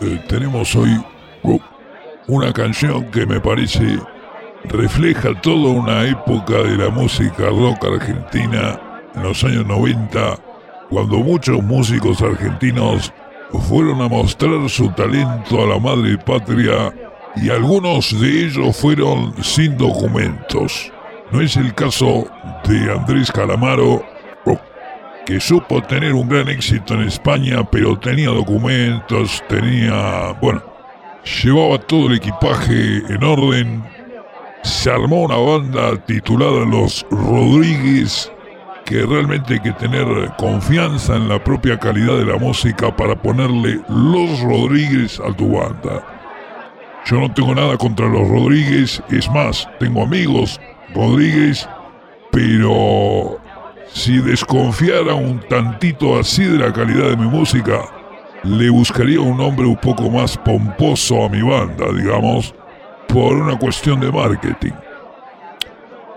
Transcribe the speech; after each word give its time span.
Eh, 0.00 0.22
tenemos 0.28 0.74
hoy 0.76 0.90
rock, 1.42 1.62
una 2.28 2.52
canción 2.52 3.10
que 3.10 3.26
me 3.26 3.40
parece 3.40 3.98
refleja 4.64 5.34
toda 5.40 5.70
una 5.70 6.04
época 6.04 6.54
de 6.54 6.76
la 6.76 6.90
música 6.90 7.46
rock 7.48 7.84
argentina 7.86 8.80
en 9.14 9.22
los 9.22 9.42
años 9.42 9.66
90, 9.66 10.38
cuando 10.90 11.18
muchos 11.18 11.62
músicos 11.62 12.22
argentinos 12.22 13.12
fueron 13.68 14.00
a 14.00 14.08
mostrar 14.08 14.68
su 14.68 14.90
talento 14.90 15.62
a 15.62 15.66
la 15.66 15.78
madre 15.78 16.16
patria 16.18 16.92
y 17.36 17.50
algunos 17.50 18.18
de 18.20 18.46
ellos 18.46 18.76
fueron 18.76 19.34
sin 19.42 19.76
documentos. 19.76 20.92
No 21.32 21.40
es 21.40 21.56
el 21.56 21.74
caso 21.74 22.26
de 22.64 22.92
Andrés 22.92 23.30
Calamaro, 23.32 24.04
que 25.26 25.40
supo 25.40 25.82
tener 25.82 26.14
un 26.14 26.28
gran 26.28 26.48
éxito 26.48 26.94
en 26.94 27.02
España, 27.02 27.62
pero 27.70 27.98
tenía 27.98 28.28
documentos, 28.28 29.42
tenía... 29.48 30.32
bueno, 30.40 30.62
llevaba 31.42 31.78
todo 31.78 32.08
el 32.08 32.16
equipaje 32.16 32.98
en 33.08 33.22
orden. 33.22 33.84
Se 34.62 34.90
armó 34.90 35.22
una 35.22 35.36
banda 35.36 35.96
titulada 36.04 36.64
Los 36.66 37.06
Rodríguez, 37.10 38.30
que 38.84 39.06
realmente 39.06 39.54
hay 39.54 39.60
que 39.60 39.72
tener 39.72 40.06
confianza 40.36 41.16
en 41.16 41.28
la 41.28 41.42
propia 41.42 41.78
calidad 41.78 42.18
de 42.18 42.26
la 42.26 42.36
música 42.36 42.94
para 42.94 43.14
ponerle 43.14 43.80
Los 43.88 44.40
Rodríguez 44.40 45.20
a 45.20 45.32
tu 45.32 45.56
banda. 45.56 46.04
Yo 47.06 47.18
no 47.18 47.32
tengo 47.32 47.54
nada 47.54 47.76
contra 47.78 48.06
los 48.06 48.28
Rodríguez, 48.28 49.02
es 49.10 49.28
más, 49.30 49.66
tengo 49.78 50.02
amigos 50.02 50.60
Rodríguez, 50.94 51.68
pero 52.30 53.39
si 53.92 54.18
desconfiara 54.18 55.14
un 55.14 55.40
tantito 55.40 56.18
así 56.18 56.44
de 56.44 56.58
la 56.58 56.72
calidad 56.72 57.10
de 57.10 57.16
mi 57.16 57.26
música, 57.26 57.80
le 58.44 58.70
buscaría 58.70 59.20
un 59.20 59.36
nombre 59.36 59.66
un 59.66 59.76
poco 59.76 60.08
más 60.08 60.36
pomposo 60.38 61.24
a 61.24 61.28
mi 61.28 61.42
banda, 61.42 61.86
digamos, 61.92 62.54
por 63.08 63.36
una 63.36 63.58
cuestión 63.58 64.00
de 64.00 64.10
marketing. 64.10 64.72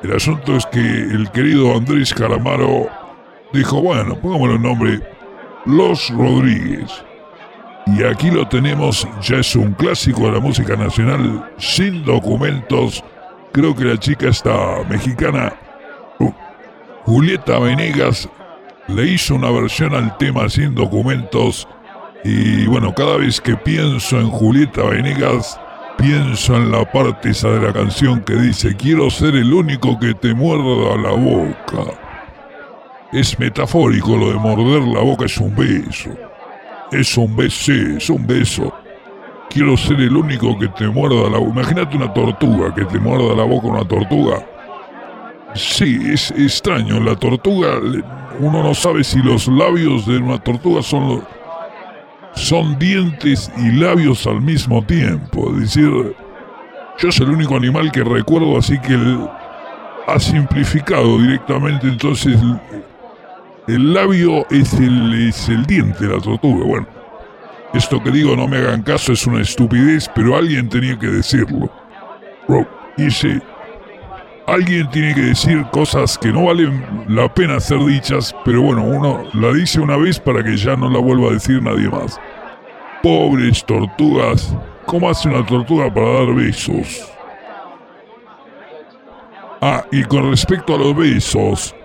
El 0.03 0.15
asunto 0.15 0.55
es 0.55 0.65
que 0.67 0.80
el 0.80 1.30
querido 1.31 1.75
Andrés 1.75 2.13
Calamaro 2.13 2.88
dijo, 3.53 3.81
bueno, 3.81 4.15
pongámosle 4.19 4.55
el 4.55 4.61
nombre 4.61 4.99
Los 5.65 6.09
Rodríguez. 6.09 7.03
Y 7.85 8.03
aquí 8.03 8.31
lo 8.31 8.47
tenemos, 8.47 9.08
ya 9.21 9.37
es 9.37 9.55
un 9.55 9.73
clásico 9.73 10.21
de 10.23 10.33
la 10.33 10.39
música 10.39 10.75
nacional, 10.75 11.49
sin 11.58 12.05
documentos. 12.05 13.03
Creo 13.52 13.75
que 13.75 13.85
la 13.85 13.97
chica 13.97 14.30
está 14.30 14.83
mexicana 14.89 15.53
Julieta 17.05 17.59
Venegas 17.59 18.29
le 18.87 19.05
hizo 19.05 19.35
una 19.35 19.51
versión 19.51 19.93
al 19.93 20.17
tema 20.17 20.47
sin 20.47 20.73
documentos 20.73 21.67
y 22.23 22.65
bueno, 22.67 22.95
cada 22.95 23.17
vez 23.17 23.41
que 23.41 23.57
pienso 23.57 24.17
en 24.21 24.29
Julieta 24.29 24.83
Venegas, 24.83 25.59
pienso 25.97 26.55
en 26.55 26.71
la 26.71 26.89
parte 26.89 27.31
esa 27.31 27.49
de 27.49 27.67
la 27.67 27.73
canción 27.73 28.21
que 28.21 28.35
dice 28.35 28.77
quiero 28.77 29.09
ser 29.09 29.35
el 29.35 29.53
único 29.53 29.99
que 29.99 30.13
te 30.13 30.33
muerda 30.33 30.95
la 30.95 31.11
boca. 31.11 31.91
Es 33.11 33.37
metafórico 33.37 34.15
lo 34.15 34.29
de 34.29 34.35
morder 34.35 34.81
la 34.83 35.01
boca, 35.01 35.25
es 35.25 35.37
un 35.37 35.53
beso. 35.53 36.09
Es 36.89 37.17
un 37.17 37.35
beso, 37.35 37.73
es 37.73 38.09
un 38.09 38.25
beso. 38.25 38.73
Quiero 39.49 39.75
ser 39.75 39.99
el 39.99 40.15
único 40.15 40.57
que 40.57 40.69
te 40.69 40.87
muerda 40.87 41.29
la 41.29 41.37
boca. 41.37 41.51
Imagínate 41.51 41.97
una 41.97 42.13
tortuga 42.13 42.73
que 42.73 42.85
te 42.85 42.97
muerda 42.97 43.35
la 43.35 43.43
boca 43.43 43.67
una 43.67 43.85
tortuga 43.85 44.52
Sí, 45.55 45.99
es 46.11 46.31
extraño. 46.31 46.99
La 46.99 47.15
tortuga, 47.15 47.79
uno 48.39 48.63
no 48.63 48.73
sabe 48.73 49.03
si 49.03 49.19
los 49.19 49.47
labios 49.47 50.05
de 50.05 50.17
una 50.17 50.37
tortuga 50.39 50.81
son, 50.81 51.23
son 52.33 52.77
dientes 52.79 53.51
y 53.57 53.71
labios 53.71 54.25
al 54.25 54.41
mismo 54.41 54.83
tiempo. 54.83 55.51
Es 55.53 55.75
decir, 55.75 56.15
yo 56.99 57.11
soy 57.11 57.25
el 57.27 57.33
único 57.33 57.55
animal 57.55 57.91
que 57.91 58.03
recuerdo, 58.03 58.58
así 58.58 58.80
que 58.80 58.97
ha 60.08 60.19
simplificado 60.19 61.19
directamente. 61.19 61.87
Entonces, 61.87 62.39
el, 63.67 63.93
labio 63.93 64.47
es 64.49 64.73
el, 64.73 65.27
es 65.27 65.49
el 65.49 65.65
diente 65.65 66.08
de 66.08 66.15
la 66.15 66.21
tortuga. 66.21 66.65
Bueno, 66.65 66.87
esto 67.73 68.02
que 68.02 68.11
digo, 68.11 68.36
no 68.36 68.47
me 68.47 68.58
hagan 68.58 68.81
caso, 68.81 69.13
es 69.13 69.25
una 69.27 69.42
estupidez, 69.42 70.09
pero 70.13 70.36
alguien 70.36 70.69
tenía 70.69 70.97
que 70.97 71.08
decirlo. 71.08 71.69
Sí, 73.09 73.39
alguien 74.48 74.89
tiene 74.89 75.14
que 75.14 75.21
decir 75.21 75.65
cosas 75.71 76.17
que 76.17 76.30
no 76.30 76.45
valen 76.45 77.05
la 77.08 77.33
pena 77.33 77.59
ser 77.59 77.80
dichas, 77.80 78.36
pero 78.43 78.61
bueno, 78.61 78.83
uno 78.83 79.23
la 79.33 79.54
dice 79.54 79.80
una 79.80 79.98
vez 79.98 80.20
para 80.20 80.43
que 80.43 80.58
ya 80.58 80.76
no 80.76 80.89
la 80.89 80.99
vuelva 80.99 81.30
a 81.30 81.33
decir 81.33 81.61
nadie 81.61 81.89
más. 81.89 82.20
Pobres 83.02 83.64
tortugas, 83.65 84.55
¿cómo 84.86 85.09
hace 85.09 85.30
una 85.30 85.45
tortuga 85.45 85.93
para 85.93 86.14
dar 86.14 86.33
besos? 86.33 87.09
Ah, 89.61 89.86
y 89.92 90.04
con 90.04 90.30
respecto 90.30 90.75
a 90.75 90.77
los 90.77 90.95
besos, 90.95 91.75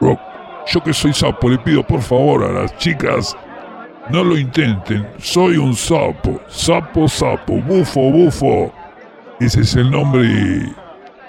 yo 0.00 0.82
que 0.82 0.92
soy 0.92 1.12
sapo, 1.12 1.48
le 1.48 1.58
pido 1.58 1.82
por 1.82 2.02
favor 2.02 2.44
a 2.44 2.52
las 2.52 2.76
chicas, 2.78 3.36
no 4.10 4.24
lo 4.24 4.36
intenten, 4.36 5.06
soy 5.18 5.56
un 5.56 5.74
sapo, 5.74 6.40
sapo, 6.48 7.08
sapo, 7.08 7.54
bufo, 7.62 8.00
bufo. 8.00 8.72
Ese 9.38 9.60
es 9.60 9.76
el 9.76 9.90
nombre 9.90 10.74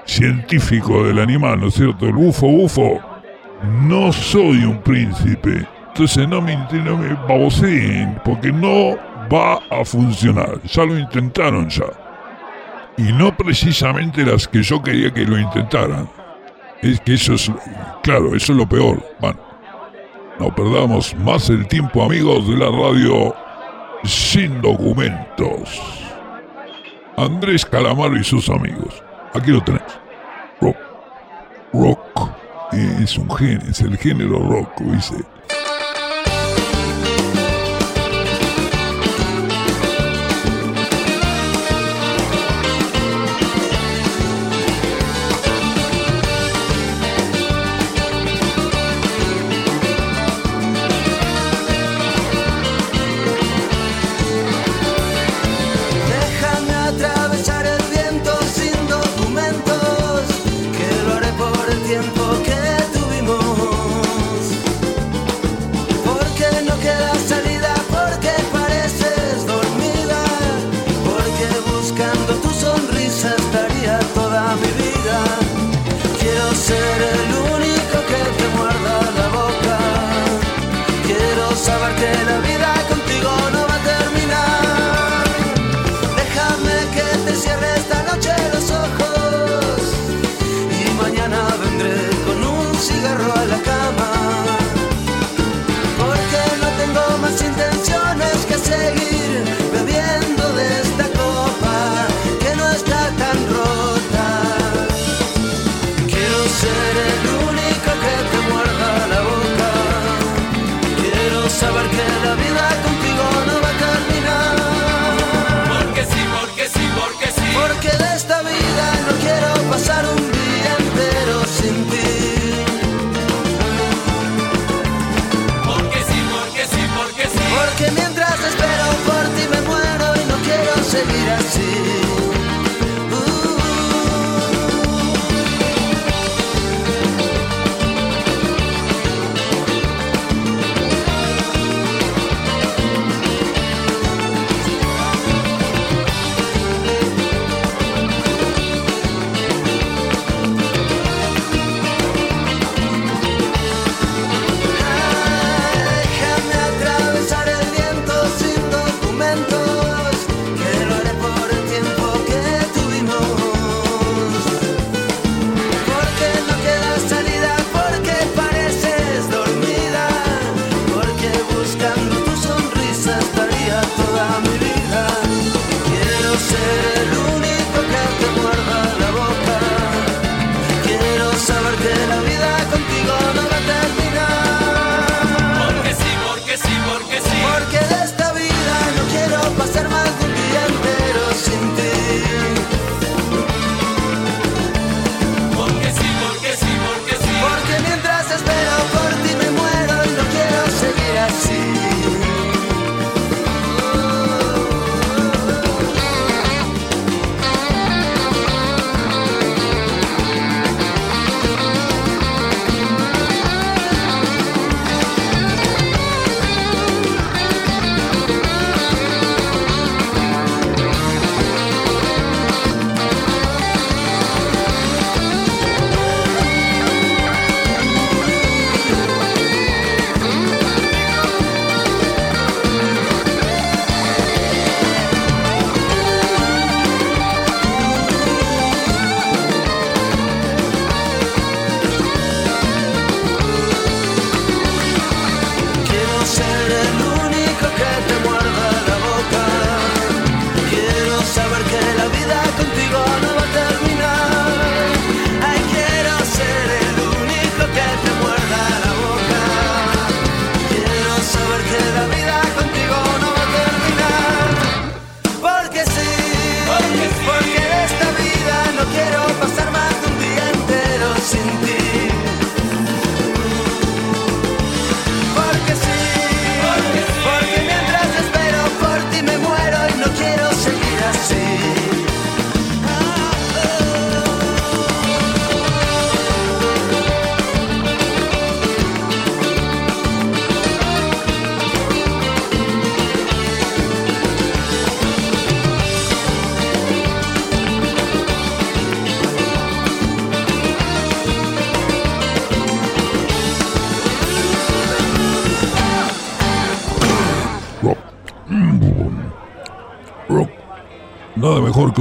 científico 0.09 1.03
del 1.03 1.19
animal, 1.19 1.59
¿no 1.61 1.67
es 1.67 1.75
cierto? 1.75 2.05
El 2.05 2.13
bufo, 2.13 2.47
bufo. 2.47 2.99
No 3.83 4.11
soy 4.11 4.63
un 4.63 4.81
príncipe. 4.81 5.67
Entonces 5.89 6.27
no 6.27 6.41
me, 6.41 6.55
no 6.55 6.97
me 6.97 7.13
baboseen, 7.13 8.19
porque 8.23 8.51
no 8.51 8.95
va 9.31 9.59
a 9.69 9.85
funcionar. 9.85 10.61
Ya 10.63 10.85
lo 10.85 10.97
intentaron 10.97 11.69
ya. 11.69 11.85
Y 12.97 13.13
no 13.13 13.35
precisamente 13.35 14.25
las 14.25 14.47
que 14.47 14.63
yo 14.63 14.81
quería 14.81 15.13
que 15.13 15.25
lo 15.25 15.37
intentaran. 15.37 16.09
Es 16.81 16.99
que 17.01 17.13
eso 17.13 17.33
es, 17.33 17.51
claro, 18.01 18.35
eso 18.35 18.53
es 18.53 18.57
lo 18.57 18.67
peor. 18.67 19.05
Bueno, 19.19 19.39
no 20.39 20.53
perdamos 20.55 21.15
más 21.15 21.49
el 21.49 21.67
tiempo, 21.67 22.03
amigos 22.03 22.47
de 22.47 22.57
la 22.57 22.69
radio, 22.71 23.35
sin 24.03 24.61
documentos. 24.61 25.81
Andrés 27.17 27.65
Calamaro 27.65 28.17
y 28.17 28.23
sus 28.23 28.49
amigos. 28.49 29.03
Aquí 29.33 29.51
lo 29.51 29.61
tenés. 29.63 29.81
Rock. 30.59 30.77
Rock. 31.73 32.29
Es 32.71 33.17
un 33.17 33.29
género, 33.35 33.69
es 33.69 33.81
el 33.81 33.97
género 33.97 34.39
rock, 34.39 34.79
dice. 34.81 35.15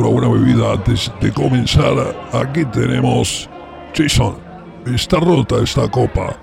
Que 0.03 0.05
una 0.05 0.29
bebida 0.29 0.75
antes 0.75 1.11
de 1.21 1.33
comenzar. 1.33 2.15
Aquí 2.33 2.65
tenemos... 2.67 3.51
Jason, 3.93 4.37
está 4.87 5.19
rota 5.19 5.57
esta 5.61 5.89
copa. 5.89 6.37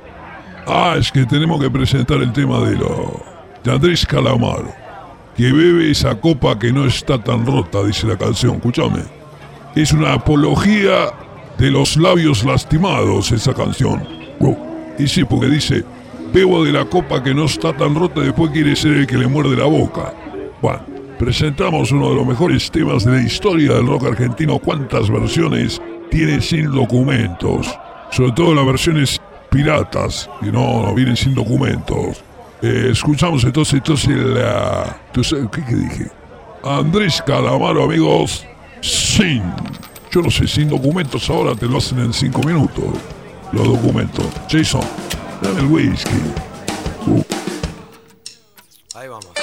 Ah, 0.68 0.96
es 1.00 1.10
que 1.10 1.26
tenemos 1.26 1.62
que 1.62 1.70
presentar 1.70 2.18
el 2.18 2.34
tema 2.34 2.60
de 2.60 2.76
lo... 2.76 3.24
De 3.64 3.72
Andrés 3.72 4.06
Calamaro. 4.06 4.74
Que 5.38 5.54
bebe 5.54 5.90
esa 5.90 6.20
copa 6.20 6.60
que 6.60 6.74
no 6.74 6.86
está 6.86 7.18
tan 7.18 7.46
rota, 7.46 7.82
dice 7.84 8.08
la 8.08 8.18
canción. 8.18 8.56
Escúchame. 8.56 9.04
Es 9.74 9.94
una 9.94 10.14
apología 10.14 11.14
de 11.58 11.72
los 11.72 11.96
labios 11.96 12.44
lastimados 12.44 13.32
esa 13.32 13.54
canción. 13.54 14.06
Y 15.00 15.08
sí, 15.08 15.24
porque 15.24 15.48
dice, 15.48 15.86
bebo 16.34 16.66
de 16.66 16.74
la 16.74 16.84
copa 16.84 17.24
que 17.24 17.34
no 17.34 17.46
está 17.46 17.72
tan 17.72 17.96
rota, 17.96 18.20
después 18.20 18.52
quiere 18.52 18.76
ser 18.76 18.98
el 18.98 19.08
que 19.08 19.18
le 19.18 19.28
muerde 19.28 19.56
la 19.56 19.66
boca. 19.66 20.14
Bueno, 20.62 20.95
presentamos 21.18 21.92
uno 21.92 22.10
de 22.10 22.16
los 22.16 22.26
mejores 22.26 22.70
temas 22.70 23.06
de 23.06 23.12
la 23.12 23.22
historia 23.22 23.74
del 23.74 23.88
rock 23.88 24.06
argentino. 24.08 24.60
¿Cuántas 24.60 25.10
versiones 25.10 25.82
tiene 26.10 26.42
sin 26.42 26.72
documentos? 26.72 27.68
Sobre 28.12 28.32
todo 28.34 28.54
las 28.54 28.66
versiones 28.66 29.22
piratas, 29.50 30.30
que 30.42 30.52
no, 30.52 30.94
vienen 30.94 31.16
sin 31.16 31.34
documentos. 31.34 32.24
Eh, 32.62 32.90
escuchamos 32.92 33.44
entonces, 33.44 33.76
entonces 33.76 34.16
la... 34.16 34.98
¿Qué, 35.14 35.22
¿Qué 35.22 35.76
dije? 35.76 36.12
Andrés 36.64 37.22
Calamaro, 37.26 37.84
amigos, 37.84 38.46
sin... 38.82 39.44
Yo 40.12 40.22
no 40.22 40.32
sé, 40.32 40.48
sin 40.48 40.70
documentos 40.70 41.30
ahora 41.30 41.56
te 41.56 41.68
lo 41.68 41.78
hacen 41.78 42.00
en 42.00 42.14
cinco 42.14 42.42
minutos. 42.44 42.86
Los 43.52 43.68
documentos. 43.68 44.26
Jason, 44.50 44.82
dame 45.42 45.60
el 45.60 45.68
whisky. 45.68 46.10
Uh. 47.08 47.22
Ahí 48.96 49.10
vamos. 49.10 49.35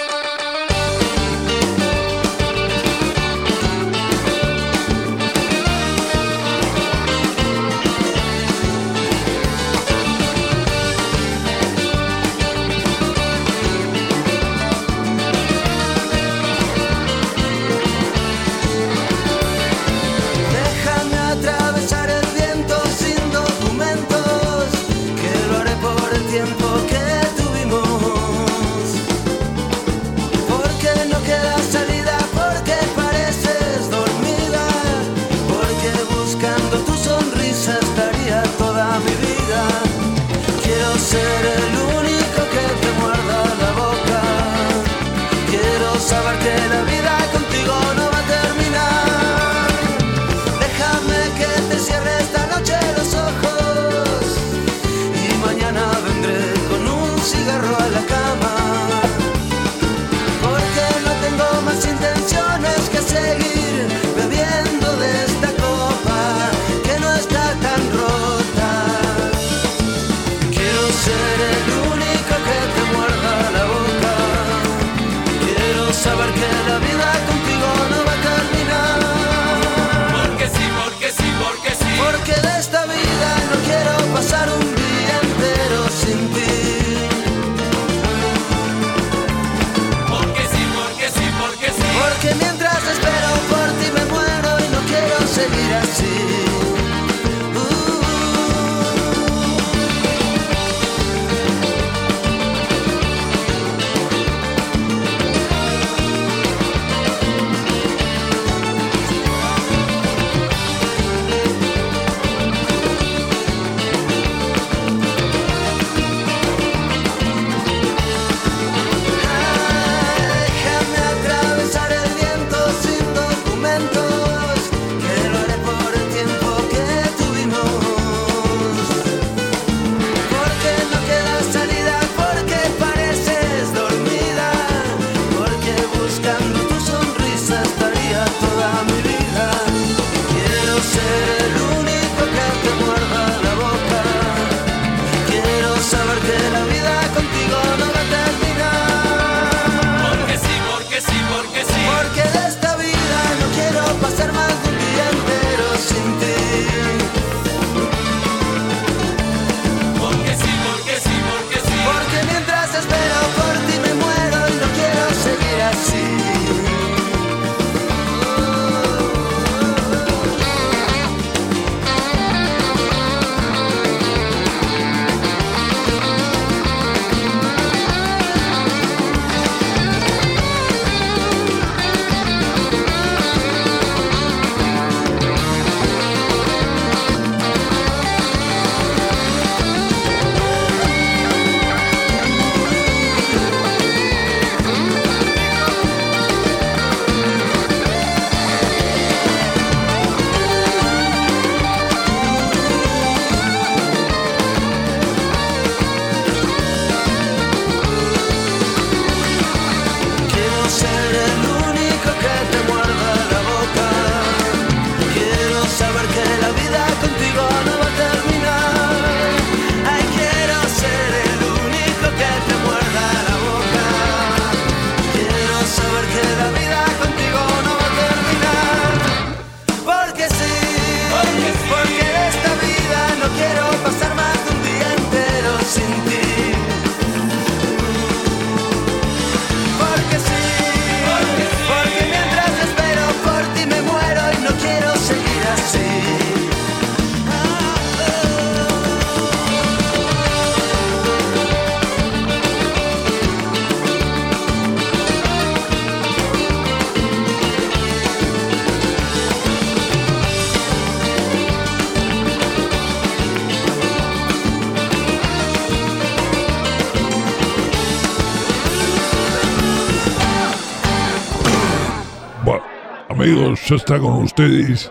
Está 273.74 273.98
con 273.98 274.22
ustedes 274.22 274.90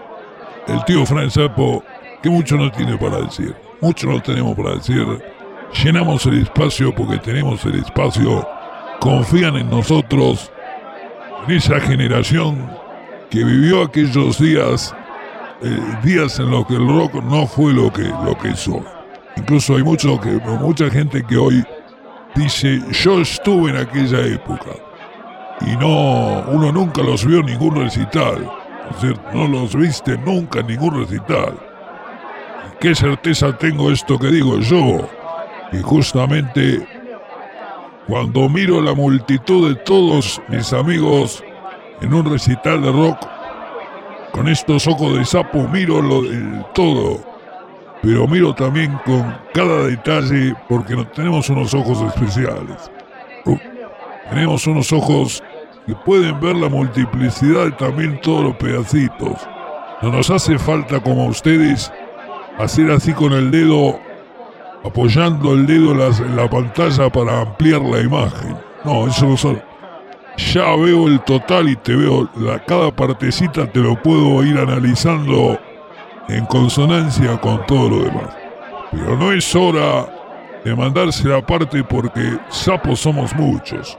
el 0.68 0.84
tío 0.86 1.06
Fran 1.06 1.30
Sapo, 1.30 1.84
que 2.22 2.30
mucho 2.30 2.56
no 2.56 2.72
tiene 2.72 2.98
para 2.98 3.22
decir. 3.22 3.56
Mucho 3.82 4.08
no 4.08 4.22
tenemos 4.22 4.56
para 4.56 4.76
decir. 4.76 5.06
Llenamos 5.84 6.26
el 6.26 6.42
espacio 6.42 6.94
porque 6.94 7.18
tenemos 7.18 7.64
el 7.66 7.76
espacio. 7.76 8.48
Confían 9.00 9.58
en 9.58 9.70
nosotros, 9.70 10.52
en 11.48 11.56
esa 11.56 11.80
generación 11.80 12.70
que 13.30 13.44
vivió 13.44 13.84
aquellos 13.84 14.38
días, 14.38 14.94
eh, 15.64 15.80
días 16.04 16.40
en 16.40 16.52
los 16.52 16.68
que 16.68 16.76
el 16.76 16.88
rock 16.88 17.16
no 17.24 17.48
fue 17.48 17.74
lo 17.74 17.92
que, 17.92 18.04
lo 18.04 18.38
que 18.38 18.50
hizo. 18.50 18.84
Incluso 19.38 19.76
hay 19.76 19.84
mucho 19.84 20.20
que, 20.20 20.30
mucha 20.30 20.90
gente 20.90 21.24
que 21.24 21.38
hoy 21.38 21.64
dice, 22.36 22.82
yo 22.92 23.22
estuve 23.22 23.72
en 23.72 23.78
aquella 23.78 24.20
época. 24.28 24.72
Y 25.62 25.76
no, 25.78 26.44
uno 26.50 26.72
nunca 26.72 27.02
los 27.02 27.26
vio 27.26 27.40
en 27.40 27.48
ningún 27.48 27.76
recital. 27.76 28.61
No 29.34 29.48
los 29.48 29.76
viste 29.76 30.18
nunca 30.18 30.60
en 30.60 30.68
ningún 30.68 31.00
recital. 31.00 31.54
¿Qué 32.80 32.96
certeza 32.96 33.58
tengo 33.58 33.92
esto 33.92 34.18
que 34.18 34.28
digo 34.28 34.60
yo? 34.60 35.08
Y 35.72 35.82
justamente 35.82 36.86
cuando 38.08 38.50
miro 38.50 38.82
la 38.82 38.94
multitud 38.94 39.70
de 39.70 39.76
todos 39.84 40.42
mis 40.48 40.74
amigos 40.74 41.44
en 42.02 42.14
un 42.14 42.30
recital 42.30 42.82
de 42.82 42.92
rock, 42.92 43.18
con 44.32 44.48
estos 44.48 44.88
ojos 44.88 45.18
de 45.18 45.26
sapo 45.26 45.68
miro 45.68 46.02
lo 46.02 46.24
todo 46.74 47.32
pero 48.02 48.28
miro 48.28 48.54
también 48.56 48.98
con 49.06 49.38
cada 49.54 49.86
detalle 49.86 50.56
porque 50.68 50.96
tenemos 51.14 51.50
unos 51.50 51.74
ojos 51.74 52.02
especiales. 52.02 52.92
Uh, 53.46 53.58
tenemos 54.30 54.66
unos 54.66 54.92
ojos 54.92 55.44
que 55.86 55.96
pueden 55.96 56.40
ver 56.40 56.56
la 56.56 56.70
multiplicidad 56.70 57.68
y 57.68 57.72
también 57.72 58.20
todos 58.22 58.44
los 58.44 58.56
pedacitos. 58.56 59.48
No 60.02 60.12
nos 60.12 60.30
hace 60.30 60.58
falta 60.58 61.00
como 61.00 61.24
a 61.24 61.28
ustedes 61.28 61.92
hacer 62.58 62.92
así 62.92 63.14
con 63.14 63.34
el 63.34 63.52
dedo, 63.52 64.00
apoyando 64.84 65.54
el 65.54 65.66
dedo 65.66 65.92
en 65.92 66.36
la, 66.36 66.50
pantalla 66.50 67.10
para 67.10 67.42
ampliar 67.42 67.82
la 67.82 68.00
imagen. 68.00 68.58
No, 68.84 69.08
eso 69.08 69.26
no 69.26 69.38
son. 69.38 69.62
Ya 70.38 70.76
veo 70.76 71.08
el 71.08 71.20
total 71.22 71.70
y 71.70 71.76
te 71.76 71.96
veo 71.96 72.30
la, 72.36 72.64
cada 72.66 72.90
partecita, 72.96 73.72
te 73.72 73.80
lo 73.80 74.02
puedo 74.02 74.44
ir 74.44 74.58
analizando 74.58 75.60
en 76.30 76.46
consonancia 76.46 77.40
con 77.40 77.66
todo 77.66 77.90
lo 77.90 78.04
demás. 78.04 78.36
Pero 78.92 79.18
no 79.18 79.32
es 79.32 79.56
hora 79.56 80.08
de 80.64 80.76
mandarse 80.76 81.28
la 81.28 81.46
parte 81.46 81.84
porque 81.84 82.38
sapos 82.50 83.00
somos 83.00 83.36
muchos. 83.36 83.98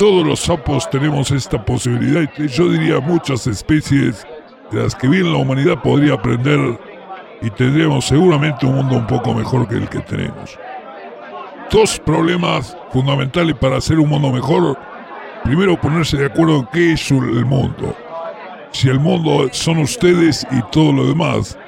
Todos 0.00 0.26
los 0.26 0.40
sapos 0.40 0.88
tenemos 0.88 1.30
esta 1.30 1.62
posibilidad 1.62 2.26
y 2.38 2.48
yo 2.48 2.70
diría 2.70 3.00
muchas 3.00 3.46
especies 3.46 4.26
de 4.70 4.82
las 4.82 4.94
que 4.94 5.06
bien 5.06 5.30
la 5.30 5.36
humanidad 5.36 5.82
podría 5.82 6.14
aprender 6.14 6.80
y 7.42 7.50
tendríamos 7.50 8.06
seguramente 8.06 8.64
un 8.64 8.76
mundo 8.76 8.96
un 8.96 9.06
poco 9.06 9.34
mejor 9.34 9.68
que 9.68 9.74
el 9.74 9.90
que 9.90 9.98
tenemos. 10.00 10.58
Dos 11.70 11.98
problemas 11.98 12.74
fundamentales 12.90 13.54
para 13.56 13.76
hacer 13.76 13.98
un 13.98 14.08
mundo 14.08 14.32
mejor. 14.32 14.78
Primero 15.44 15.78
ponerse 15.78 16.16
de 16.16 16.24
acuerdo 16.24 16.60
en 16.60 16.68
qué 16.72 16.92
es 16.94 17.10
el 17.10 17.44
mundo 17.44 17.94
si 18.72 18.88
el 18.88 19.00
mundo 19.00 19.48
son 19.52 19.80
ustedes 19.80 20.46
y 20.50 20.62
todo 20.70 20.92
lo 20.92 21.08
demás, 21.08 21.58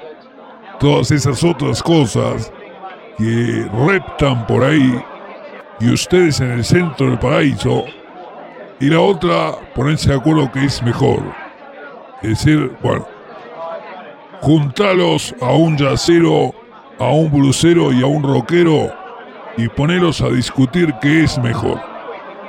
todas 0.80 1.10
esas 1.10 1.44
otras 1.44 1.82
cosas 1.82 2.50
que 3.18 3.68
reptan 3.86 4.46
por 4.46 4.64
ahí 4.64 4.98
y 5.80 5.90
ustedes 5.90 6.40
en 6.40 6.52
el 6.52 6.64
centro 6.64 7.10
del 7.10 7.18
paraíso, 7.18 7.84
y 8.82 8.86
la 8.86 9.00
otra 9.00 9.52
ponerse 9.76 10.10
de 10.10 10.16
acuerdo 10.16 10.50
que 10.50 10.64
es 10.64 10.82
mejor. 10.82 11.22
Es 12.20 12.30
decir, 12.30 12.72
bueno, 12.82 13.06
juntalos 14.40 15.32
a 15.40 15.52
un 15.52 15.78
yacero, 15.78 16.52
a 16.98 17.04
un 17.04 17.30
blusero 17.30 17.92
y 17.92 18.02
a 18.02 18.06
un 18.06 18.24
rockero 18.24 18.92
y 19.56 19.68
ponerlos 19.68 20.20
a 20.20 20.30
discutir 20.30 20.92
qué 21.00 21.22
es 21.22 21.38
mejor. 21.38 21.80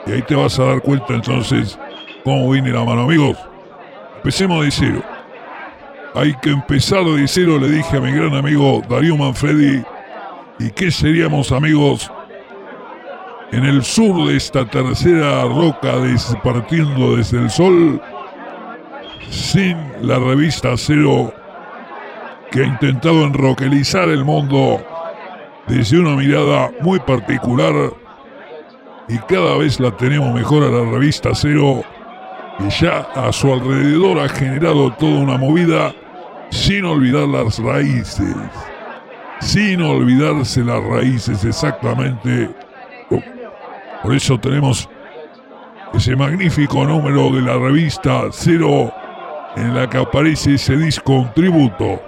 Y 0.08 0.14
ahí 0.14 0.24
te 0.24 0.34
vas 0.34 0.58
a 0.58 0.64
dar 0.64 0.82
cuenta 0.82 1.14
entonces 1.14 1.78
cómo 2.24 2.50
viene 2.50 2.72
la 2.72 2.84
mano, 2.84 3.04
amigos. 3.04 3.38
Empecemos 4.16 4.66
de 4.66 4.72
cero. 4.72 5.04
Hay 6.16 6.34
que 6.42 6.50
empezar 6.50 7.04
de 7.04 7.28
cero, 7.28 7.60
le 7.60 7.70
dije 7.70 7.98
a 7.98 8.02
mi 8.02 8.12
gran 8.12 8.34
amigo 8.34 8.82
Darío 8.90 9.16
Manfredi. 9.18 9.84
¿Y 10.58 10.72
qué 10.72 10.90
seríamos 10.90 11.52
amigos 11.52 12.12
en 13.54 13.66
el 13.66 13.84
sur 13.84 14.28
de 14.28 14.36
esta 14.36 14.66
tercera 14.66 15.44
roca 15.44 15.94
partiendo 16.44 17.16
desde 17.16 17.38
el 17.38 17.52
sol 17.52 18.02
sin 19.30 19.78
la 20.02 20.18
revista 20.18 20.76
Cero 20.76 21.32
que 22.50 22.62
ha 22.62 22.66
intentado 22.66 23.24
enroquelizar 23.24 24.10
el 24.10 24.26
mundo 24.26 24.82
desde 25.68 26.00
una 26.00 26.16
mirada 26.16 26.72
muy 26.82 27.00
particular 27.00 27.74
y 29.08 29.20
cada 29.20 29.56
vez 29.58 29.80
la 29.80 29.96
tenemos 29.96 30.34
mejor 30.34 30.64
a 30.64 30.70
la 30.70 30.90
revista 30.90 31.30
Cero 31.36 31.84
y 32.60 32.70
ya 32.70 33.08
a 33.16 33.32
su 33.32 33.54
alrededor 33.54 34.18
ha 34.20 34.30
generado 34.30 34.92
toda 34.94 35.20
una 35.20 35.38
movida 35.38 35.94
sin 36.50 36.86
olvidar 36.86 37.28
las 37.28 37.60
raíces. 37.60 38.36
Sin 39.42 39.82
olvidarse 39.82 40.64
las 40.64 40.84
raíces 40.84 41.44
exactamente. 41.44 42.50
Por 44.04 44.14
eso 44.14 44.38
tenemos 44.38 44.90
ese 45.94 46.16
magnífico 46.16 46.84
número 46.84 47.30
de 47.30 47.42
la 47.42 47.58
revista 47.58 48.24
Cero 48.32 48.94
en 49.56 49.74
la 49.74 49.90
que 49.90 49.98
aparece 49.98 50.56
ese 50.56 50.76
disco 50.76 51.14
un 51.14 51.34
tributo. 51.34 52.02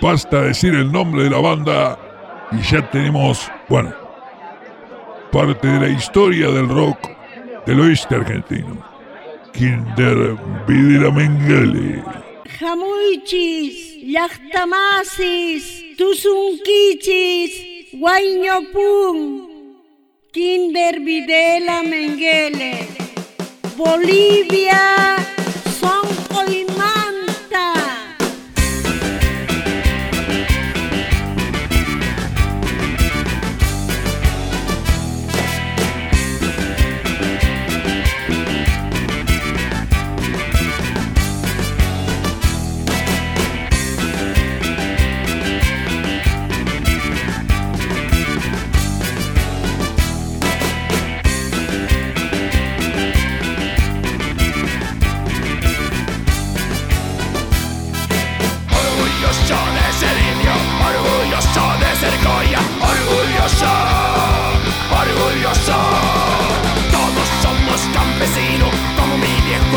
Basta 0.00 0.42
decir 0.42 0.74
el 0.74 0.90
nombre 0.90 1.24
de 1.24 1.30
la 1.30 1.40
banda 1.40 1.98
y 2.52 2.62
ya 2.62 2.88
tenemos, 2.90 3.50
bueno, 3.68 3.92
parte 5.30 5.68
de 5.68 5.80
la 5.80 5.88
historia 5.88 6.48
del 6.48 6.68
rock 6.68 7.10
del 7.66 7.80
oeste 7.80 8.14
argentino. 8.14 8.78
Kinder 9.52 10.36
Vidira 10.66 11.10
Mengele. 11.10 12.02
Yachtamasis, 14.04 15.96
Kinder 20.32 20.94
Videla 21.04 21.82
Mengele. 21.82 22.86
Bolivia, 23.76 25.18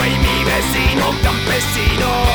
y 0.04 0.20
mi 0.20 0.44
vecino 0.44 1.12
campesino. 1.24 2.35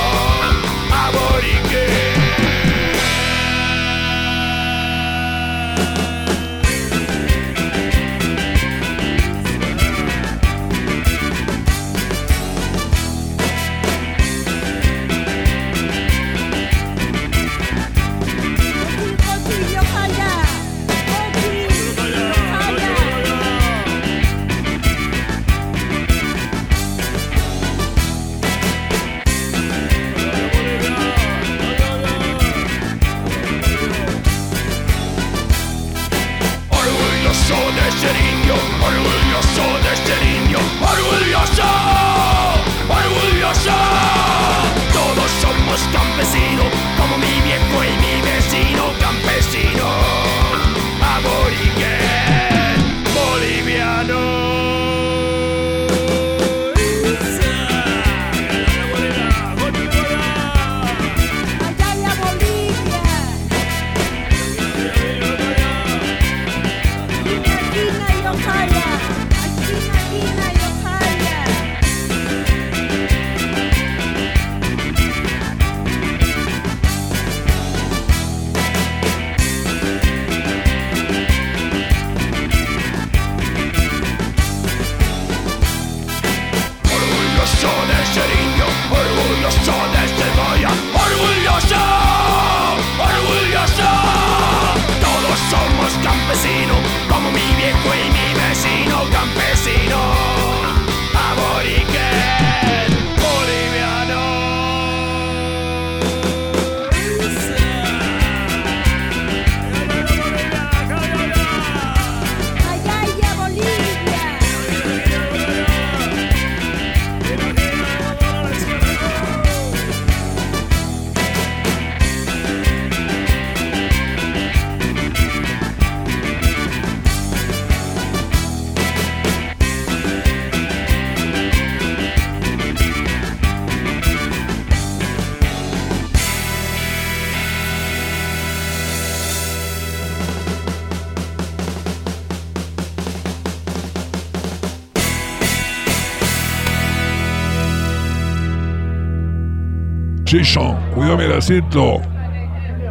Jason, 150.30 150.76
cuídame 150.94 151.24
el 151.24 151.32
asiento. 151.32 152.00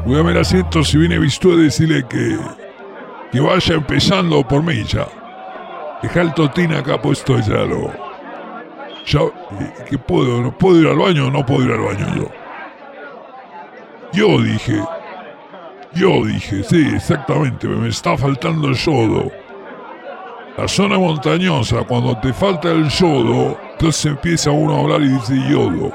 Cuídame 0.03 0.31
el 0.31 0.39
asiento 0.39 0.83
si 0.83 0.97
viene 0.97 1.17
Bistú 1.17 1.55
decirle 1.55 2.05
que, 2.09 2.37
que 3.31 3.39
vaya 3.39 3.75
empezando 3.75 4.45
por 4.45 4.61
mí 4.61 4.83
ya. 4.83 5.07
Deja 6.03 6.19
el 6.19 6.33
totín 6.33 6.73
acá 6.73 7.01
puesto 7.01 7.39
ya 7.39 7.63
lo. 7.63 7.93
Ya, 9.05 9.21
¿qué 9.89 9.97
puedo? 9.97 10.41
¿No 10.41 10.57
puedo 10.57 10.81
ir 10.81 10.87
al 10.87 10.97
baño 10.97 11.27
o 11.27 11.31
no 11.31 11.45
puedo 11.45 11.63
ir 11.63 11.71
al 11.71 11.79
baño 11.79 12.15
yo? 12.17 12.31
Yo 14.11 14.41
dije. 14.41 14.83
Yo 15.93 16.25
dije, 16.25 16.61
sí, 16.63 16.91
exactamente, 16.93 17.67
me 17.67 17.87
está 17.87 18.17
faltando 18.17 18.67
el 18.67 18.75
yodo. 18.75 19.31
La 20.57 20.67
zona 20.67 20.99
montañosa, 20.99 21.83
cuando 21.83 22.19
te 22.19 22.33
falta 22.33 22.69
el 22.69 22.89
yodo, 22.89 23.57
entonces 23.71 24.07
empieza 24.07 24.51
uno 24.51 24.75
a 24.75 24.79
hablar 24.81 25.01
y 25.03 25.07
dice 25.07 25.35
yodo. 25.49 25.93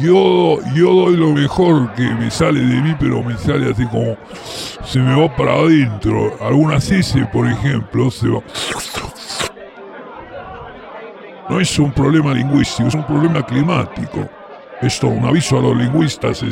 Yo, 0.00 0.58
yo 0.74 0.92
doy 0.92 1.16
lo 1.16 1.30
mejor 1.30 1.92
que 1.94 2.02
me 2.02 2.30
sale 2.30 2.60
de 2.60 2.80
mí, 2.80 2.96
pero 2.98 3.22
me 3.22 3.36
sale 3.36 3.70
así 3.70 3.86
como 3.86 4.16
se 4.84 4.98
me 4.98 5.14
va 5.14 5.34
para 5.34 5.54
adentro. 5.54 6.36
Algunas 6.40 6.90
S, 6.90 7.24
por 7.32 7.46
ejemplo, 7.46 8.10
se 8.10 8.28
va. 8.28 8.40
No 11.48 11.60
es 11.60 11.78
un 11.78 11.92
problema 11.92 12.32
lingüístico, 12.32 12.88
es 12.88 12.94
un 12.94 13.06
problema 13.06 13.44
climático. 13.44 14.28
Esto, 14.80 15.08
un 15.08 15.24
aviso 15.24 15.58
a 15.58 15.62
los 15.62 15.76
lingüistas. 15.76 16.42
Eh, 16.42 16.48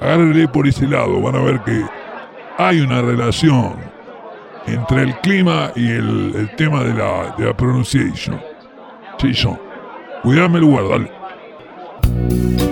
agárrenle 0.00 0.48
por 0.48 0.66
ese 0.66 0.86
lado, 0.86 1.20
van 1.20 1.36
a 1.36 1.40
ver 1.40 1.60
que 1.62 1.84
hay 2.58 2.80
una 2.80 3.00
relación 3.00 3.76
entre 4.66 5.02
el 5.02 5.16
clima 5.20 5.72
y 5.74 5.90
el, 5.90 6.50
tema 6.56 6.84
de 6.84 6.94
la, 6.94 7.34
de 7.38 7.46
la 7.46 7.56
pronunciation. 7.56 8.40
Jason, 9.18 9.58
cuidame 10.22 10.58
el 10.58 10.64
lugar, 10.64 10.88
dale. 10.88 11.21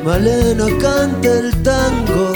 Malena 0.05 0.67
canta 0.81 1.29
el 1.29 1.63
tango 1.63 2.33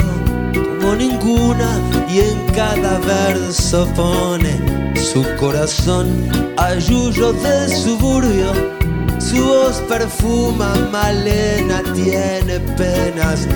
como 0.53 0.95
ninguna 0.95 1.79
y 2.07 2.19
en 2.19 2.45
cada 2.53 2.99
verso 2.99 3.87
pone 3.95 4.93
su 4.95 5.25
corazón 5.39 6.07
a 6.57 6.75
yuyo 6.75 7.33
de 7.33 7.67
suburbio. 7.75 8.53
Su 9.19 9.43
voz 9.43 9.81
perfuma, 9.89 10.73
Malena 10.91 11.81
tiene 11.93 12.59
penas 12.77 13.47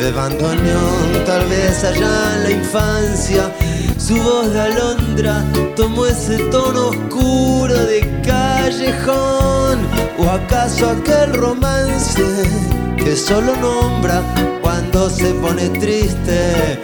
de 0.00 0.10
bandoneón, 0.10 1.24
tal 1.24 1.46
vez 1.48 1.84
allá 1.84 2.34
en 2.34 2.42
la 2.42 2.50
infancia. 2.50 3.52
Su 3.98 4.16
voz 4.16 4.52
de 4.52 4.60
alondra 4.60 5.44
tomó 5.76 6.06
ese 6.06 6.38
tono 6.50 6.88
oscuro 6.88 7.74
de 7.74 8.00
callejón, 8.26 9.78
o 10.18 10.28
acaso 10.28 10.90
aquel 10.90 11.32
romance 11.34 12.44
que 13.04 13.16
solo 13.16 13.56
nombra 13.56 14.22
cuando 14.60 15.10
se 15.10 15.34
pone 15.34 15.68
triste 15.70 16.80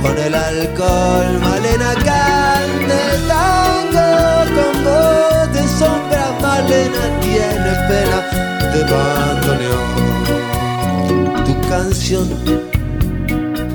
con 0.00 0.16
el 0.18 0.34
alcohol. 0.34 1.38
Malena 1.40 1.94
canta 1.94 2.96
el 3.12 3.28
tango 3.28 4.08
con 4.54 4.84
voz 4.84 5.52
de 5.52 5.62
sombra. 5.78 6.24
Malena 6.40 7.02
tiene 7.20 7.72
pena 7.88 8.18
de 8.72 8.80
bandoneón. 8.92 9.94
Tu 11.44 11.54
canción 11.68 12.28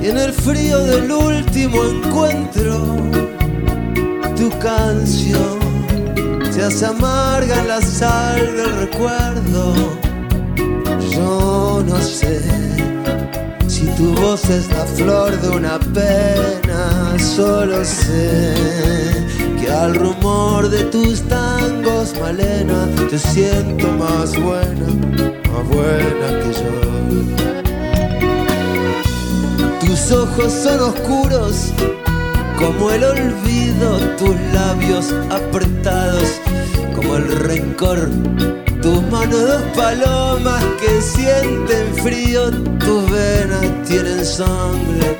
y 0.02 0.08
en 0.08 0.18
el 0.18 0.32
frío 0.32 0.84
del 0.84 1.10
último 1.10 1.82
encuentro, 1.82 2.96
tu 4.36 4.50
canción 4.58 5.58
se 6.50 6.62
hace 6.62 6.86
amarga 6.86 7.58
en 7.60 7.68
la 7.68 7.80
sal 7.80 8.56
del 8.56 8.76
recuerdo 8.80 10.04
yo 11.14 11.82
no 11.86 12.00
sé 12.00 12.40
si 13.68 13.86
tu 13.96 14.14
voz 14.14 14.48
es 14.50 14.68
la 14.70 14.84
flor 14.84 15.40
de 15.40 15.48
una 15.48 15.78
pena, 15.78 17.16
solo 17.18 17.84
sé 17.84 18.54
que 19.60 19.70
al 19.70 19.94
rumor 19.94 20.68
de 20.68 20.84
tus 20.84 21.22
tangos, 21.22 22.14
Malena, 22.20 22.88
te 23.10 23.18
siento 23.18 23.90
más 23.92 24.38
buena, 24.40 24.86
más 25.50 25.68
buena 25.68 26.26
que 26.40 26.52
yo. 26.60 26.72
Tus 29.80 30.12
ojos 30.12 30.52
son 30.52 30.80
oscuros 30.80 31.72
como 32.58 32.90
el 32.90 33.04
olvido, 33.04 33.98
tus 34.18 34.36
labios 34.52 35.12
apretados 35.30 36.40
como 36.94 37.16
el 37.16 37.30
rencor 37.40 38.10
tus 38.84 39.02
manos 39.04 39.40
dos 39.40 39.62
palomas 39.74 40.62
que 40.78 41.00
sienten 41.00 41.94
frío, 42.02 42.50
tus 42.50 43.10
venas 43.10 43.64
tienen 43.88 44.22
sangre 44.22 45.18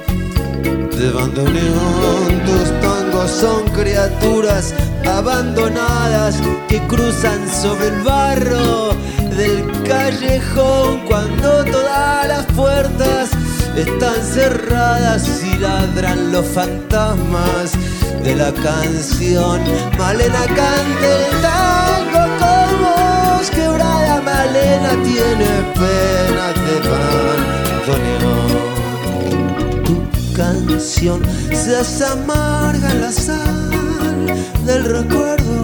de 0.98 1.11
bandoneón. 1.11 2.44
Tus 2.44 2.81
tangos 2.83 3.31
son 3.31 3.64
criaturas 3.70 4.74
abandonadas 5.07 6.37
que 6.68 6.79
cruzan 6.88 7.40
sobre 7.48 7.88
el 7.88 8.03
barro 8.03 8.90
del 9.35 9.64
callejón 9.88 11.00
cuando 11.07 11.64
todas 11.64 12.29
las 12.29 12.44
puertas 12.53 13.31
están 13.74 14.22
cerradas 14.22 15.42
y 15.42 15.57
ladran 15.57 16.33
los 16.33 16.44
fantasmas 16.44 17.72
de 18.22 18.37
la 18.37 18.53
canción. 18.53 19.62
Malena 19.96 20.44
canta 20.48 21.07
el 21.16 21.40
tango 21.40 22.13
Malena 24.35 24.90
tiene 25.05 25.51
pena 25.79 26.47
de 26.64 26.75
bandoneón. 26.90 28.53
Tu 29.85 29.94
canción 30.37 31.18
se 31.53 31.70
hace 31.77 32.05
amarga 32.05 32.87
en 32.90 33.01
la 33.01 33.12
sal 33.12 33.70
del 34.66 34.85
recuerdo. 34.85 35.55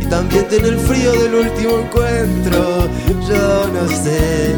Y 0.00 0.04
también 0.06 0.44
tiene 0.48 0.68
el 0.68 0.78
frío 0.78 1.12
del 1.12 1.34
último 1.46 1.78
encuentro. 1.84 2.60
Yo 3.28 3.46
no 3.76 3.84
sé 3.88 4.56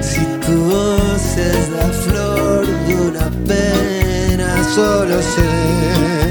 si 0.00 0.22
tu 0.44 0.54
voz 0.70 1.24
es 1.36 1.68
la 1.70 1.88
flor 2.04 2.64
de 2.86 2.94
una 3.08 3.28
pena, 3.48 4.48
solo 4.74 5.20
sé 5.20 6.23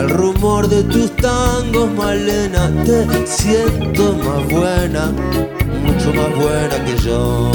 al 0.00 0.08
rumor 0.08 0.66
de 0.66 0.82
tus 0.84 1.14
tangos, 1.16 1.92
Malena, 1.92 2.72
te 2.86 3.26
siento 3.26 4.14
más 4.14 4.48
buena, 4.48 5.12
mucho 5.84 6.14
más 6.14 6.34
buena 6.36 6.84
que 6.86 6.96
yo. 7.04 7.50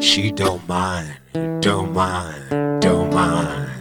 She 0.00 0.32
don't 0.32 0.66
mind, 0.68 1.16
don't 1.60 1.92
mind, 1.92 2.82
don't 2.82 3.14
mind. 3.14 3.79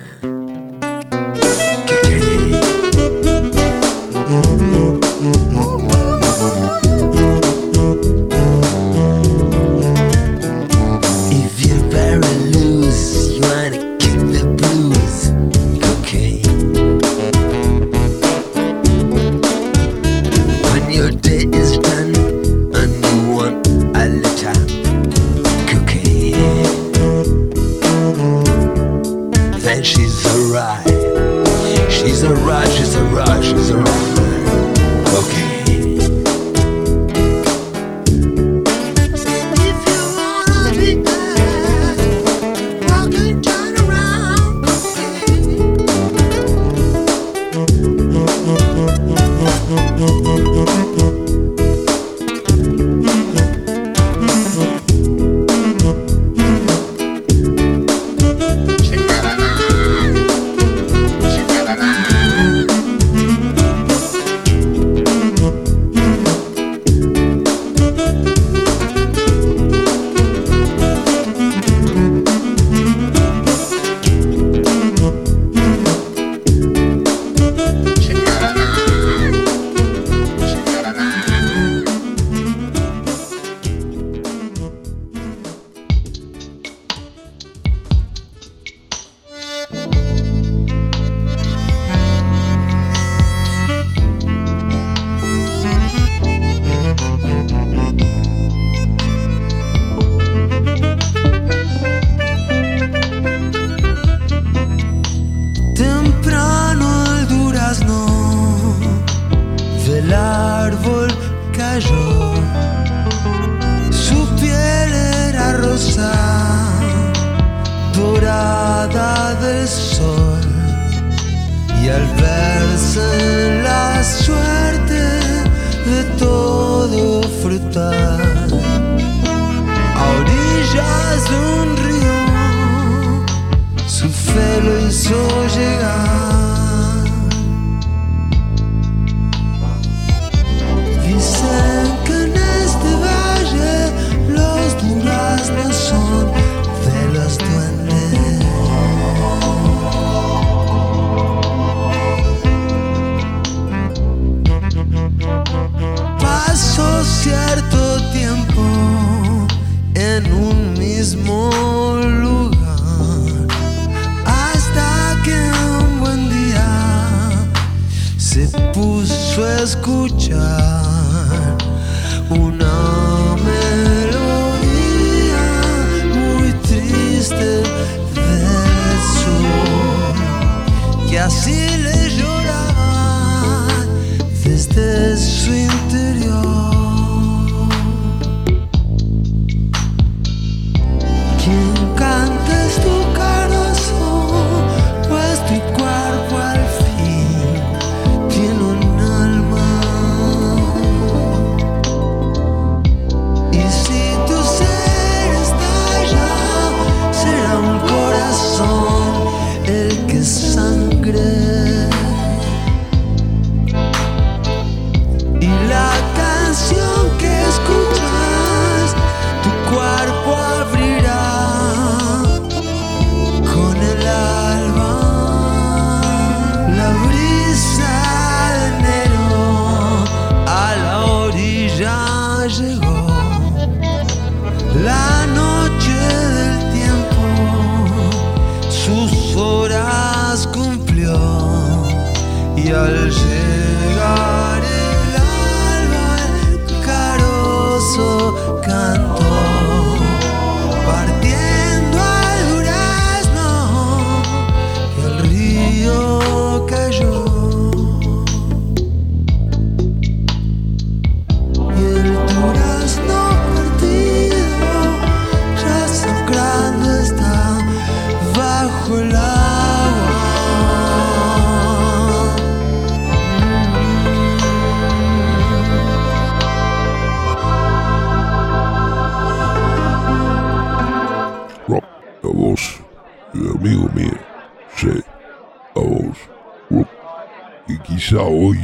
Quizá 287.83 288.21
hoy 288.21 288.57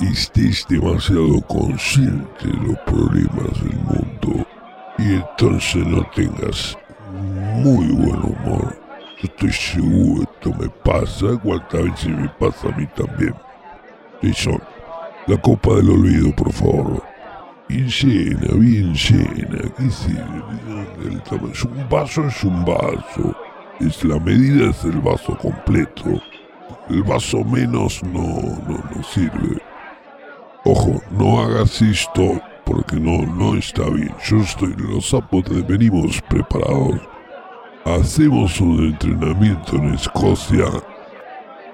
estés 0.00 0.66
demasiado 0.68 1.40
consciente 1.42 2.46
de 2.46 2.66
los 2.66 2.78
problemas 2.80 3.62
del 3.62 3.76
mundo 3.78 4.46
y 4.98 5.14
entonces 5.14 5.86
no 5.86 6.04
tengas 6.14 6.76
muy 7.56 7.86
buen 7.88 8.20
humor. 8.22 8.76
Yo 9.20 9.28
estoy 9.28 9.52
seguro, 9.52 10.22
esto 10.22 10.52
me 10.58 10.68
pasa, 10.68 11.26
cuántas 11.42 11.82
veces 11.84 12.08
me 12.08 12.28
pasa 12.28 12.68
a 12.68 12.76
mí 12.76 12.86
también. 12.96 13.34
Jason, 14.22 14.60
la 15.26 15.36
copa 15.40 15.74
del 15.76 15.90
olvido, 15.90 16.34
por 16.34 16.52
favor. 16.52 17.02
Bien 17.68 17.88
llena, 17.88 18.54
bien 18.54 18.92
llena. 18.94 19.58
¿Qué 19.78 21.18
tamaño- 21.30 21.52
es 21.52 21.64
un 21.64 21.88
vaso, 21.88 22.26
es 22.26 22.44
un 22.44 22.64
vaso. 22.64 23.36
Es 23.80 24.04
la 24.04 24.18
medida, 24.18 24.70
es 24.70 24.84
el 24.84 25.00
vaso 25.00 25.36
completo. 25.38 26.20
El 26.90 27.02
vaso 27.02 27.44
menos 27.44 28.02
no, 28.02 28.22
no, 28.68 28.82
no 28.94 29.02
sirve. 29.04 29.62
Ojo, 30.64 31.00
no 31.10 31.40
hagas 31.40 31.80
esto 31.82 32.40
porque 32.64 32.96
no, 32.96 33.26
no 33.26 33.56
está 33.56 33.88
bien. 33.90 34.14
Yo 34.24 34.38
estoy 34.38 34.72
en 34.72 34.94
los 34.94 35.08
sapos, 35.08 35.44
venimos 35.66 36.20
preparados. 36.22 37.00
Hacemos 37.84 38.60
un 38.60 38.86
entrenamiento 38.86 39.76
en 39.76 39.94
Escocia 39.94 40.66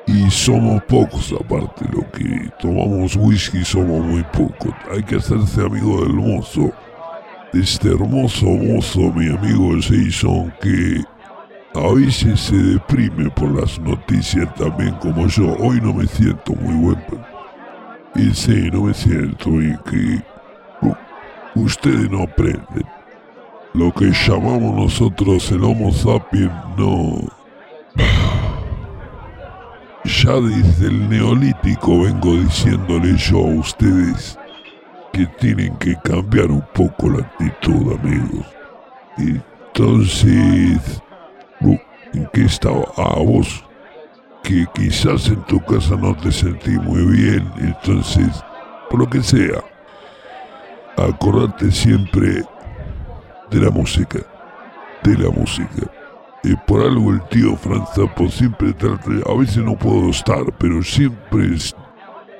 y 0.06 0.30
somos 0.30 0.82
pocos 0.84 1.34
aparte. 1.38 1.84
Lo 1.92 2.10
que 2.10 2.50
tomamos 2.60 3.16
whisky 3.16 3.64
somos 3.64 4.04
muy 4.04 4.22
pocos. 4.24 4.72
Hay 4.90 5.02
que 5.02 5.16
hacerse 5.16 5.60
amigo 5.60 6.02
del 6.02 6.14
mozo. 6.14 6.72
Este 7.52 7.88
hermoso 7.88 8.46
mozo, 8.46 9.12
mi 9.12 9.28
amigo 9.28 9.72
Jason, 9.80 10.52
que 10.60 11.02
a 11.78 11.94
veces 11.94 12.40
se 12.40 12.56
deprime 12.56 13.30
por 13.30 13.50
las 13.50 13.78
noticias 13.80 14.52
también 14.54 14.94
como 14.96 15.26
yo. 15.28 15.54
Hoy 15.58 15.80
no 15.80 15.92
me 15.94 16.06
siento 16.06 16.52
muy 16.54 16.74
buen. 16.74 17.04
Y 18.14 18.34
sí, 18.34 18.68
no 18.72 18.82
me 18.82 18.94
siento 18.94 19.50
bien 19.50 19.78
que 19.88 20.22
u- 20.86 20.96
ustedes 21.62 22.10
no 22.10 22.22
aprenden. 22.22 22.84
Lo 23.74 23.92
que 23.92 24.06
llamamos 24.10 24.74
nosotros 24.74 25.50
el 25.52 25.62
Homo 25.62 25.92
sapiens 25.92 26.52
no... 26.76 27.18
Ya 30.04 30.32
desde 30.32 30.86
el 30.86 31.08
neolítico 31.08 32.02
vengo 32.02 32.34
diciéndole 32.34 33.14
yo 33.16 33.38
a 33.38 33.54
ustedes 33.60 34.38
que 35.12 35.26
tienen 35.38 35.76
que 35.76 35.94
cambiar 36.02 36.50
un 36.50 36.64
poco 36.72 37.10
la 37.10 37.18
actitud, 37.18 37.92
amigos. 37.92 38.46
Entonces, 39.18 41.02
¿en 41.60 42.28
qué 42.32 42.44
estaba? 42.44 42.84
Ah, 42.96 43.18
vos, 43.18 43.64
que 44.42 44.66
quizás 44.74 45.28
en 45.28 45.42
tu 45.44 45.60
casa 45.60 45.96
no 45.96 46.16
te 46.16 46.32
sentí 46.32 46.70
muy 46.70 47.04
bien, 47.16 47.50
entonces, 47.58 48.42
por 48.88 49.00
lo 49.00 49.10
que 49.10 49.22
sea, 49.22 49.62
acordate 50.96 51.70
siempre 51.70 52.44
de 53.50 53.60
la 53.60 53.70
música, 53.70 54.20
de 55.02 55.18
la 55.18 55.30
música. 55.30 55.90
Y 56.44 56.54
por 56.66 56.82
algo 56.82 57.12
el 57.12 57.22
tío 57.28 57.56
Franz 57.56 57.90
Zappo 57.94 58.28
siempre 58.28 58.72
trata, 58.72 59.10
a 59.26 59.34
veces 59.36 59.58
no 59.58 59.76
puedo 59.76 60.10
estar, 60.10 60.44
pero 60.58 60.82
siempre 60.82 61.56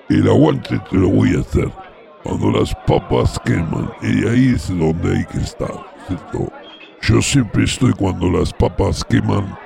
el 0.08 0.28
aguante 0.28 0.78
te 0.90 0.96
lo 0.96 1.08
voy 1.08 1.36
a 1.36 1.40
hacer. 1.40 1.70
Cuando 2.22 2.50
las 2.52 2.74
papas 2.86 3.38
queman, 3.44 3.90
y 4.02 4.26
ahí 4.26 4.52
es 4.54 4.68
donde 4.68 5.16
hay 5.16 5.24
que 5.26 5.38
estar. 5.38 5.72
Yo 7.02 7.22
siempre 7.22 7.64
estoy 7.64 7.92
cuando 7.92 8.30
las 8.30 8.52
papas 8.52 9.04
queman, 9.04 9.56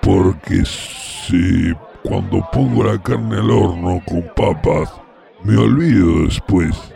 porque 0.00 0.64
si 0.64 1.72
cuando 2.02 2.40
pongo 2.52 2.84
la 2.84 3.00
carne 3.02 3.36
al 3.36 3.50
horno 3.50 4.00
con 4.06 4.22
papas, 4.34 4.92
me 5.44 5.56
olvido 5.56 6.24
después. 6.24 6.92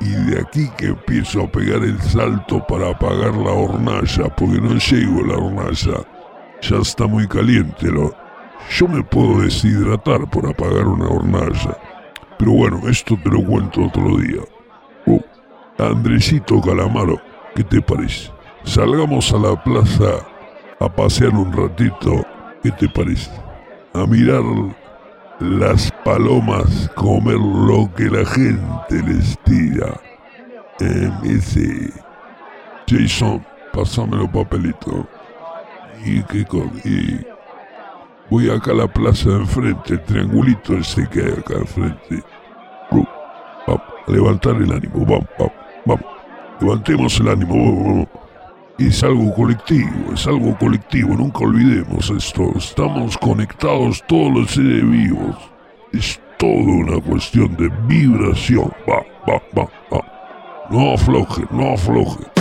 y 0.00 0.10
de 0.10 0.40
aquí 0.40 0.68
que 0.76 0.86
empiezo 0.86 1.42
a 1.42 1.46
pegar 1.50 1.82
el 1.84 2.00
salto 2.00 2.64
para 2.66 2.90
apagar 2.90 3.34
la 3.36 3.52
hornalla, 3.52 4.34
porque 4.36 4.60
no 4.60 4.74
llego 4.76 5.24
a 5.24 5.26
la 5.28 5.38
hornalla. 5.38 6.04
Ya 6.60 6.76
está 6.78 7.06
muy 7.06 7.26
caliente. 7.28 7.86
Lo... 7.86 8.12
Yo 8.70 8.88
me 8.88 9.02
puedo 9.02 9.42
deshidratar 9.42 10.28
por 10.30 10.48
apagar 10.48 10.86
una 10.88 11.06
hornalla. 11.08 11.76
Pero 12.38 12.52
bueno, 12.52 12.80
esto 12.88 13.16
te 13.22 13.30
lo 13.30 13.44
cuento 13.44 13.84
otro 13.84 14.16
día. 14.16 14.42
Oh, 15.06 15.20
Andresito 15.78 16.60
Calamaro, 16.60 17.20
¿qué 17.54 17.62
te 17.62 17.80
parece? 17.80 18.30
Salgamos 18.64 19.32
a 19.32 19.38
la 19.38 19.62
plaza 19.62 20.24
a 20.78 20.88
pasear 20.88 21.34
un 21.34 21.52
ratito. 21.52 22.24
¿Qué 22.62 22.70
te 22.70 22.88
parece? 22.88 23.30
A 23.92 24.06
mirar 24.06 24.42
las 25.40 25.90
palomas 26.04 26.88
comer 26.94 27.38
lo 27.38 27.92
que 27.94 28.04
la 28.04 28.24
gente 28.24 29.02
les 29.06 29.36
tira. 29.40 30.00
En 30.80 31.12
ese 31.24 31.92
Jason, 32.86 33.44
pásame 33.72 34.16
los 34.16 34.28
papelitos. 34.28 35.06
Y 36.04 36.22
que 36.24 36.46
y 36.84 37.26
voy 38.30 38.48
acá 38.50 38.70
a 38.70 38.74
la 38.74 38.88
plaza 38.88 39.28
de 39.28 39.36
enfrente, 39.36 39.98
triangulito 39.98 40.74
ese 40.74 41.08
que 41.08 41.20
hay 41.20 41.32
acá 41.32 41.54
enfrente. 41.54 42.22
Vamos, 42.90 43.08
a 43.66 44.10
levantar 44.10 44.56
el 44.56 44.72
ánimo, 44.72 45.04
vamos, 45.04 45.28
vamos, 45.38 45.52
vamos. 45.84 46.06
Levantemos 46.60 47.20
el 47.20 47.28
ánimo, 47.28 47.84
vamos. 47.84 48.21
Es 48.78 49.04
algo 49.04 49.32
colectivo, 49.34 50.12
es 50.14 50.26
algo 50.26 50.56
colectivo, 50.58 51.14
nunca 51.14 51.40
olvidemos 51.40 52.10
esto. 52.10 52.50
Estamos 52.56 53.16
conectados 53.18 54.02
todos 54.08 54.32
los 54.32 54.50
seres 54.50 54.90
vivos. 54.90 55.36
Es 55.92 56.20
todo 56.38 56.50
una 56.50 57.00
cuestión 57.00 57.54
de 57.56 57.70
vibración. 57.86 58.72
Va, 58.88 59.04
va, 59.28 59.40
va, 59.56 59.68
va. 59.92 60.68
No 60.70 60.94
afloje, 60.94 61.42
no 61.50 61.74
afloje. 61.74 62.31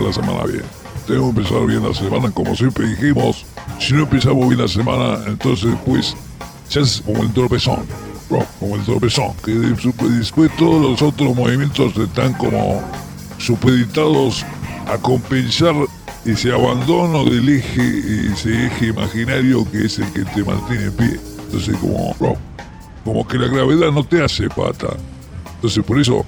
La 0.00 0.12
semana 0.12 0.44
bien. 0.44 0.64
Tenemos 1.06 1.34
que 1.34 1.40
empezar 1.40 1.66
bien 1.66 1.82
la 1.82 1.94
semana, 1.94 2.30
como 2.30 2.54
siempre 2.54 2.86
dijimos. 2.86 3.44
Si 3.78 3.94
no 3.94 4.02
empezamos 4.02 4.48
bien 4.48 4.60
la 4.60 4.68
semana, 4.68 5.18
entonces 5.26 5.74
pues 5.84 6.14
ya 6.70 6.80
es 6.80 7.02
como 7.04 7.22
el 7.22 7.32
tropezón. 7.32 7.84
como 8.58 8.76
el 8.76 8.82
tropezón. 8.82 9.32
Que 9.44 9.52
después 9.52 10.50
todos 10.56 10.82
los 10.82 11.02
otros 11.02 11.34
movimientos 11.34 11.96
están 11.96 12.32
como 12.34 12.82
supeditados 13.38 14.44
a 14.86 14.96
compensar 14.98 15.74
ese 16.24 16.52
abandono 16.52 17.24
del 17.24 17.48
eje, 17.48 18.32
ese 18.32 18.66
eje 18.66 18.86
imaginario 18.86 19.68
que 19.70 19.86
es 19.86 19.98
el 19.98 20.12
que 20.12 20.24
te 20.24 20.44
mantiene 20.44 20.84
en 20.84 20.92
pie. 20.92 21.20
Entonces 21.44 21.76
como, 21.78 22.14
como 23.04 23.26
que 23.26 23.38
la 23.38 23.48
gravedad 23.48 23.90
no 23.90 24.04
te 24.04 24.22
hace 24.22 24.48
pata. 24.48 24.96
Entonces 25.56 25.84
por 25.84 26.00
eso, 26.00 26.24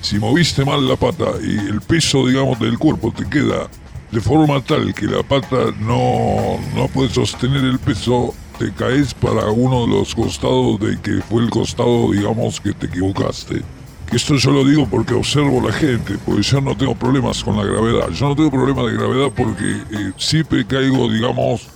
si 0.00 0.18
moviste 0.18 0.64
mal 0.64 0.86
la 0.86 0.96
pata 0.96 1.24
y 1.42 1.58
el 1.68 1.80
peso, 1.80 2.26
digamos, 2.26 2.58
del 2.60 2.78
cuerpo 2.78 3.12
te 3.12 3.28
queda 3.28 3.68
de 4.10 4.20
forma 4.20 4.60
tal 4.62 4.94
que 4.94 5.06
la 5.06 5.22
pata 5.22 5.72
no, 5.80 6.58
no 6.74 6.88
puede 6.88 7.10
sostener 7.10 7.64
el 7.64 7.78
peso, 7.78 8.34
te 8.58 8.72
caes 8.72 9.12
para 9.14 9.50
uno 9.50 9.86
de 9.86 9.88
los 9.88 10.14
costados 10.14 10.80
de 10.80 10.98
que 11.00 11.20
fue 11.22 11.42
el 11.42 11.50
costado, 11.50 12.12
digamos, 12.12 12.60
que 12.60 12.72
te 12.72 12.86
equivocaste. 12.86 13.62
Que 14.08 14.16
esto 14.16 14.36
yo 14.36 14.52
lo 14.52 14.64
digo 14.64 14.86
porque 14.88 15.14
observo 15.14 15.60
la 15.60 15.72
gente, 15.72 16.16
porque 16.24 16.42
yo 16.42 16.60
no 16.60 16.76
tengo 16.76 16.94
problemas 16.94 17.42
con 17.42 17.56
la 17.56 17.64
gravedad. 17.64 18.08
Yo 18.10 18.28
no 18.28 18.36
tengo 18.36 18.50
problemas 18.50 18.86
de 18.86 18.92
gravedad 18.92 19.32
porque 19.36 19.82
eh, 19.90 20.12
siempre 20.16 20.64
caigo, 20.64 21.10
digamos, 21.10 21.66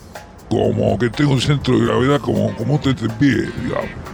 como 0.49 0.97
que 0.97 1.09
tengo 1.09 1.33
un 1.33 1.41
centro 1.41 1.77
de 1.77 1.85
gravedad 1.85 2.21
como, 2.21 2.55
como 2.55 2.75
un 2.75 2.79
pie, 3.19 3.49
digamos. 3.61 4.10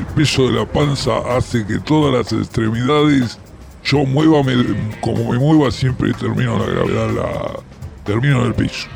El 0.00 0.06
peso 0.06 0.48
de 0.48 0.58
la 0.58 0.64
panza 0.64 1.18
hace 1.36 1.66
que 1.66 1.78
todas 1.78 2.14
las 2.14 2.32
extremidades, 2.32 3.38
yo 3.84 4.06
mueva, 4.06 4.42
como 5.02 5.30
me 5.30 5.38
mueva, 5.38 5.70
siempre 5.70 6.14
termino 6.14 6.58
la 6.58 6.64
gravedad, 6.64 7.10
la, 7.10 7.60
termino 8.04 8.40
en 8.40 8.46
el 8.46 8.54
piso. 8.54 8.88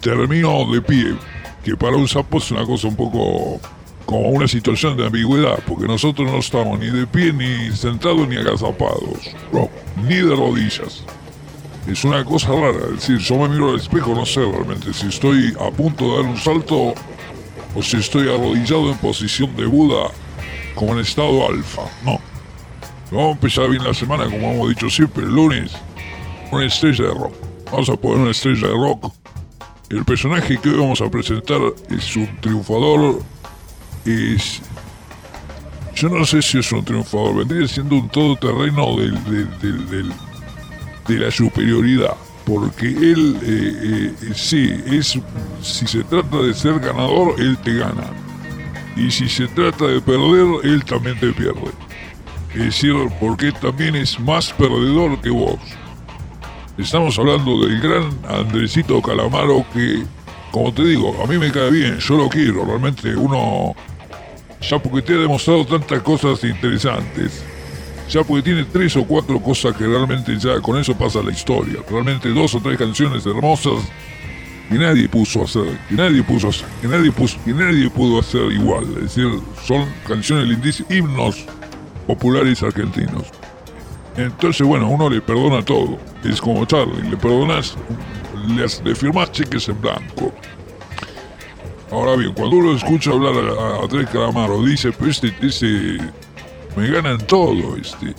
Termino 0.00 0.68
de 0.72 0.82
pie, 0.82 1.14
que 1.62 1.76
para 1.76 1.96
un 1.96 2.08
sapo 2.08 2.38
es 2.38 2.50
una 2.50 2.66
cosa 2.66 2.88
un 2.88 2.96
poco 2.96 3.60
como 4.04 4.30
una 4.30 4.48
situación 4.48 4.96
de 4.96 5.06
ambigüedad, 5.06 5.60
porque 5.68 5.86
nosotros 5.86 6.28
no 6.28 6.38
estamos 6.38 6.80
ni 6.80 6.90
de 6.90 7.06
pie, 7.06 7.32
ni 7.32 7.70
sentados, 7.76 8.26
ni 8.26 8.34
agazapados, 8.34 9.30
no, 9.52 9.70
ni 10.02 10.16
de 10.16 10.34
rodillas. 10.34 11.04
Es 11.86 12.02
una 12.02 12.24
cosa 12.24 12.48
rara, 12.50 12.86
es 12.88 13.06
decir, 13.06 13.18
yo 13.18 13.36
me 13.36 13.50
miro 13.50 13.70
al 13.70 13.76
espejo, 13.76 14.16
no 14.16 14.26
sé 14.26 14.40
realmente 14.40 14.92
si 14.94 15.06
estoy 15.06 15.54
a 15.60 15.70
punto 15.70 16.06
de 16.06 16.22
dar 16.22 16.32
un 16.32 16.36
salto 16.36 16.92
o 17.72 17.82
si 17.82 17.98
estoy 17.98 18.28
arrodillado 18.28 18.90
en 18.90 18.98
posición 18.98 19.54
de 19.54 19.66
Buda, 19.66 20.10
como 20.74 20.94
en 20.94 21.00
estado 21.00 21.48
alfa, 21.48 21.82
no. 22.04 22.20
Vamos 23.10 23.28
a 23.28 23.32
empezar 23.32 23.68
bien 23.68 23.82
la 23.82 23.92
semana, 23.92 24.24
como 24.24 24.52
hemos 24.52 24.68
dicho 24.68 24.88
siempre, 24.88 25.24
el 25.24 25.30
lunes, 25.30 25.72
una 26.52 26.64
estrella 26.64 27.04
de 27.04 27.14
rock. 27.14 27.34
Vamos 27.70 27.88
a 27.88 27.96
poner 27.96 28.18
una 28.18 28.30
estrella 28.30 28.68
de 28.68 28.74
rock. 28.74 29.12
El 29.88 30.04
personaje 30.04 30.58
que 30.58 30.68
hoy 30.68 30.78
vamos 30.78 31.00
a 31.00 31.10
presentar 31.10 31.60
es 31.90 32.16
un 32.16 32.40
triunfador 32.40 33.20
es. 34.04 34.62
Yo 35.94 36.08
no 36.08 36.24
sé 36.24 36.40
si 36.40 36.58
es 36.58 36.72
un 36.72 36.84
triunfador, 36.84 37.36
vendría 37.36 37.66
siendo 37.66 37.96
un 37.96 38.08
todoterreno 38.08 38.96
de 38.96 40.04
la 41.18 41.30
superioridad. 41.30 42.14
Porque 42.44 42.86
él, 42.86 43.36
eh, 43.42 44.14
eh, 44.22 44.32
sí, 44.34 44.72
es, 44.86 45.18
si 45.62 45.86
se 45.86 46.02
trata 46.04 46.38
de 46.38 46.54
ser 46.54 46.80
ganador, 46.80 47.34
él 47.38 47.58
te 47.58 47.74
gana. 47.74 48.10
Y 48.96 49.10
si 49.10 49.28
se 49.28 49.46
trata 49.48 49.86
de 49.86 50.00
perder, 50.00 50.46
él 50.64 50.84
también 50.84 51.18
te 51.18 51.32
pierde. 51.32 51.70
Es 52.54 52.64
decir, 52.64 52.94
porque 53.20 53.52
también 53.52 53.94
es 53.96 54.18
más 54.18 54.52
perdedor 54.52 55.20
que 55.20 55.30
vos. 55.30 55.60
Estamos 56.76 57.18
hablando 57.18 57.64
del 57.64 57.80
gran 57.80 58.10
Andresito 58.28 59.00
Calamaro 59.02 59.64
que, 59.72 60.02
como 60.50 60.72
te 60.72 60.82
digo, 60.82 61.14
a 61.22 61.26
mí 61.26 61.38
me 61.38 61.52
cae 61.52 61.70
bien, 61.70 61.98
yo 61.98 62.16
lo 62.16 62.28
quiero, 62.28 62.64
realmente 62.64 63.14
uno 63.14 63.74
ya 64.60 64.78
porque 64.78 65.02
te 65.02 65.14
ha 65.14 65.18
demostrado 65.18 65.64
tantas 65.66 66.00
cosas 66.02 66.42
interesantes, 66.44 67.42
ya 68.08 68.22
porque 68.24 68.42
tiene 68.42 68.64
tres 68.64 68.96
o 68.96 69.04
cuatro 69.04 69.40
cosas 69.40 69.76
que 69.76 69.86
realmente 69.86 70.38
ya 70.38 70.60
con 70.60 70.78
eso 70.78 70.96
pasa 70.96 71.22
la 71.22 71.32
historia, 71.32 71.80
realmente 71.88 72.28
dos 72.30 72.54
o 72.54 72.60
tres 72.60 72.78
canciones 72.78 73.24
hermosas 73.26 73.82
que 74.70 74.78
nadie 74.78 75.08
puso 75.08 75.40
a 75.40 75.44
hacer, 75.44 75.78
que 75.88 75.96
nadie 75.96 76.22
puso 76.22 76.46
a 76.46 76.50
hacer, 76.50 76.66
que 76.80 76.86
nadie 76.86 77.10
puso, 77.10 77.36
que 77.44 77.52
nadie 77.52 77.90
pudo 77.90 78.20
hacer 78.20 78.52
igual, 78.52 78.84
es 78.98 79.16
decir, 79.16 79.28
son 79.64 79.84
canciones 80.06 80.46
lindísimas, 80.46 80.92
himnos 80.92 81.44
populares 82.06 82.62
argentinos. 82.62 83.24
Entonces, 84.16 84.64
bueno, 84.66 84.88
uno 84.88 85.08
le 85.08 85.20
perdona 85.20 85.64
todo. 85.64 85.98
Es 86.24 86.40
como 86.40 86.64
Charlie, 86.66 87.08
le 87.08 87.16
perdonas, 87.16 87.76
le, 88.48 88.66
le 88.84 88.94
firmas 88.94 89.32
cheques 89.32 89.68
en 89.68 89.80
blanco. 89.80 90.32
Ahora 91.90 92.14
bien, 92.14 92.32
cuando 92.34 92.56
uno 92.56 92.76
escucha 92.76 93.10
hablar 93.10 93.34
a, 93.34 93.82
Andrés 93.82 94.08
Calamaro, 94.10 94.62
dice, 94.62 94.92
pues 94.92 95.22
este, 95.22 95.46
este, 95.46 95.98
me 96.76 96.88
ganan 96.88 97.18
todo, 97.26 97.76
este. 97.76 98.14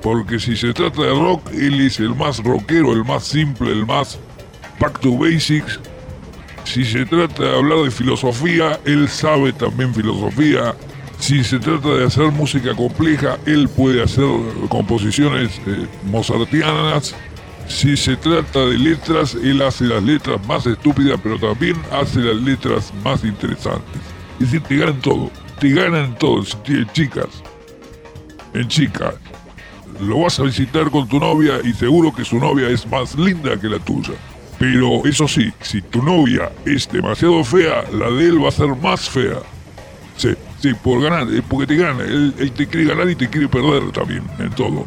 Porque 0.00 0.38
si 0.38 0.56
se 0.56 0.72
trata 0.72 1.02
de 1.02 1.10
rock, 1.10 1.50
él 1.52 1.80
es 1.82 2.00
el 2.00 2.14
más 2.14 2.42
rockero, 2.42 2.92
el 2.92 3.04
más 3.04 3.24
simple, 3.24 3.70
el 3.72 3.84
más 3.84 4.18
back 4.80 4.98
to 5.00 5.16
basics. 5.16 5.78
Si 6.64 6.84
se 6.84 7.04
trata 7.04 7.42
de 7.42 7.56
hablar 7.56 7.84
de 7.84 7.90
filosofía, 7.90 8.80
él 8.84 9.08
sabe 9.08 9.52
también 9.52 9.94
filosofía. 9.94 10.74
Si 11.20 11.44
se 11.44 11.58
trata 11.58 11.88
de 11.90 12.06
hacer 12.06 12.32
música 12.32 12.74
compleja, 12.74 13.38
él 13.46 13.68
puede 13.68 14.02
hacer 14.02 14.24
composiciones 14.68 15.60
eh, 15.66 15.86
mozartianas 16.04 17.14
si 17.70 17.96
se 17.96 18.16
trata 18.16 18.66
de 18.66 18.76
letras, 18.76 19.34
él 19.34 19.62
hace 19.62 19.84
las 19.84 20.02
letras 20.02 20.44
más 20.46 20.66
estúpidas, 20.66 21.18
pero 21.22 21.38
también 21.38 21.76
hace 21.92 22.18
las 22.18 22.36
letras 22.42 22.92
más 23.04 23.24
interesantes. 23.24 24.02
Es 24.40 24.50
decir, 24.50 24.60
te 24.62 24.76
ganan 24.76 25.00
todo, 25.00 25.30
te 25.60 25.70
ganan 25.70 26.18
todo. 26.18 26.42
Si 26.42 26.56
tienes 26.58 26.92
chicas, 26.92 27.28
en 28.54 28.66
chicas, 28.66 29.14
lo 30.00 30.20
vas 30.20 30.40
a 30.40 30.42
visitar 30.42 30.90
con 30.90 31.08
tu 31.08 31.20
novia 31.20 31.60
y 31.62 31.72
seguro 31.72 32.12
que 32.12 32.24
su 32.24 32.38
novia 32.38 32.68
es 32.68 32.86
más 32.88 33.14
linda 33.14 33.58
que 33.58 33.68
la 33.68 33.78
tuya. 33.78 34.14
Pero 34.60 35.06
eso 35.06 35.26
sí, 35.26 35.50
si 35.62 35.80
tu 35.80 36.02
novia 36.02 36.52
es 36.66 36.86
demasiado 36.86 37.42
fea, 37.42 37.82
la 37.94 38.10
de 38.10 38.26
él 38.26 38.44
va 38.44 38.50
a 38.50 38.52
ser 38.52 38.68
más 38.76 39.08
fea. 39.08 39.38
Sí, 40.18 40.34
sí, 40.60 40.74
por 40.74 41.02
ganar, 41.02 41.26
porque 41.48 41.66
te 41.66 41.76
gana. 41.76 42.04
Él, 42.04 42.52
te 42.54 42.66
quiere 42.66 42.88
ganar 42.88 43.08
y 43.08 43.14
te 43.14 43.26
quiere 43.30 43.48
perder 43.48 43.90
también, 43.90 44.22
en 44.38 44.50
todo. 44.50 44.84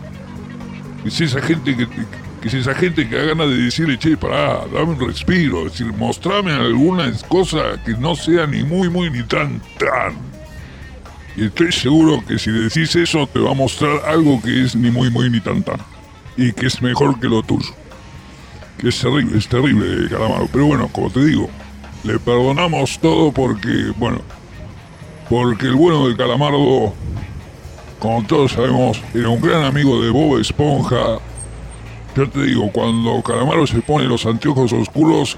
Es 1.03 1.19
esa 1.19 1.41
gente 1.41 1.75
que, 1.75 1.87
que 1.87 2.47
es 2.49 2.53
esa 2.53 2.75
gente 2.75 3.09
que 3.09 3.17
ha 3.17 3.23
ganas 3.23 3.49
de 3.49 3.57
decirle, 3.57 3.97
che, 3.97 4.15
pará, 4.15 4.63
dame 4.71 4.91
un 4.91 5.07
respiro, 5.07 5.65
es 5.65 5.71
decir, 5.71 5.91
mostrame 5.93 6.51
algunas 6.51 7.23
cosas 7.23 7.79
que 7.83 7.93
no 7.93 8.15
sean 8.15 8.51
ni 8.51 8.63
muy, 8.63 8.91
muy, 8.91 9.09
ni 9.09 9.23
tan, 9.23 9.59
tan. 9.79 10.13
Y 11.35 11.45
estoy 11.45 11.71
seguro 11.71 12.23
que 12.27 12.37
si 12.37 12.51
decís 12.51 12.95
eso, 12.95 13.25
te 13.25 13.39
va 13.39 13.49
a 13.49 13.55
mostrar 13.55 14.01
algo 14.05 14.39
que 14.39 14.65
es 14.65 14.75
ni 14.75 14.91
muy, 14.91 15.09
muy, 15.09 15.31
ni 15.31 15.41
tan, 15.41 15.63
tan. 15.63 15.79
Y 16.37 16.53
que 16.53 16.67
es 16.67 16.79
mejor 16.79 17.19
que 17.19 17.27
lo 17.27 17.41
tuyo. 17.41 17.73
Que 18.77 18.89
es 18.89 18.99
terrible, 18.99 19.37
es 19.37 19.47
terrible, 19.47 20.09
Calamaro. 20.09 20.47
Pero 20.51 20.65
bueno, 20.65 20.89
como 20.91 21.09
te 21.09 21.23
digo, 21.23 21.49
le 22.03 22.19
perdonamos 22.19 22.99
todo 22.99 23.31
porque, 23.31 23.91
bueno, 23.97 24.21
porque 25.29 25.67
el 25.67 25.75
bueno 25.75 26.07
del 26.07 26.17
Calamardo, 26.17 26.93
como 27.99 28.23
todos 28.27 28.51
sabemos, 28.51 29.01
era 29.13 29.29
un 29.29 29.41
gran 29.41 29.63
amigo 29.63 30.01
de 30.01 30.09
Bob 30.09 30.39
Esponja, 30.39 31.19
yo 32.15 32.29
te 32.29 32.43
digo, 32.43 32.69
cuando 32.71 33.23
Calamaro 33.23 33.65
se 33.65 33.81
pone 33.81 34.05
los 34.05 34.25
anteojos 34.25 34.71
oscuros, 34.73 35.37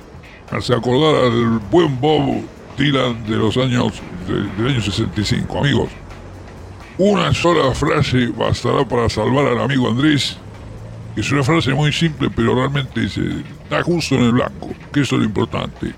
hace 0.51 0.73
acordar 0.73 1.23
al 1.23 1.59
buen 1.71 1.99
Bob 2.01 2.41
Dylan 2.77 3.23
de 3.25 3.37
los 3.37 3.55
años 3.55 3.93
del 4.27 4.67
año 4.67 4.81
65. 4.81 5.57
Amigos, 5.57 5.89
una 6.97 7.33
sola 7.33 7.73
frase 7.73 8.27
bastará 8.27 8.85
para 8.85 9.09
salvar 9.09 9.47
al 9.47 9.61
amigo 9.61 9.87
Andrés. 9.87 10.37
Es 11.15 11.31
una 11.31 11.43
frase 11.43 11.73
muy 11.73 11.93
simple, 11.93 12.29
pero 12.29 12.55
realmente 12.55 13.07
da 13.69 13.81
justo 13.83 14.15
en 14.15 14.23
el 14.23 14.31
blanco, 14.33 14.69
que 14.91 15.01
eso 15.01 15.15
es 15.15 15.19
lo 15.19 15.25
importante. 15.25 15.93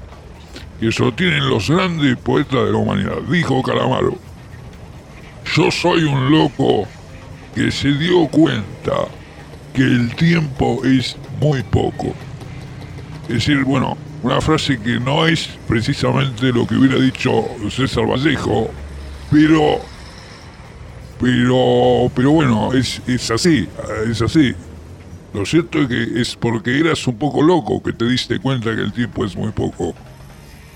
Que 0.79 0.89
eso 0.89 1.05
lo 1.05 1.13
tienen 1.13 1.49
los 1.49 1.69
grandes 1.69 2.17
poetas 2.17 2.65
de 2.65 2.71
la 2.71 2.77
humanidad. 2.77 3.17
Dijo 3.29 3.63
Calamaro, 3.63 4.15
yo 5.55 5.71
soy 5.71 6.03
un 6.03 6.29
loco 6.29 6.87
que 7.55 7.71
se 7.71 7.93
dio 7.93 8.27
cuenta 8.27 8.93
que 9.73 9.81
el 9.81 10.15
tiempo 10.15 10.83
es 10.85 11.17
muy 11.41 11.63
poco. 11.63 12.13
Es 13.23 13.35
decir, 13.35 13.63
bueno, 13.63 13.97
una 14.21 14.39
frase 14.39 14.79
que 14.79 14.99
no 14.99 15.25
es 15.25 15.49
precisamente 15.67 16.51
lo 16.51 16.67
que 16.67 16.75
hubiera 16.75 16.99
dicho 16.99 17.45
César 17.71 18.05
Vallejo, 18.05 18.69
pero, 19.31 19.79
pero, 21.19 22.11
pero 22.15 22.31
bueno, 22.31 22.73
es, 22.73 23.01
es 23.07 23.31
así, 23.31 23.67
es 24.09 24.21
así. 24.21 24.53
Lo 25.37 25.45
cierto 25.45 25.79
es 25.79 25.87
que 25.87 26.19
es 26.19 26.35
porque 26.35 26.79
eras 26.79 27.05
un 27.05 27.15
poco 27.15 27.43
loco 27.43 27.83
que 27.83 27.93
te 27.93 28.05
diste 28.05 28.39
cuenta 28.39 28.75
que 28.75 28.81
el 28.81 28.91
tiempo 28.91 29.23
es 29.23 29.35
muy 29.35 29.51
poco. 29.51 29.93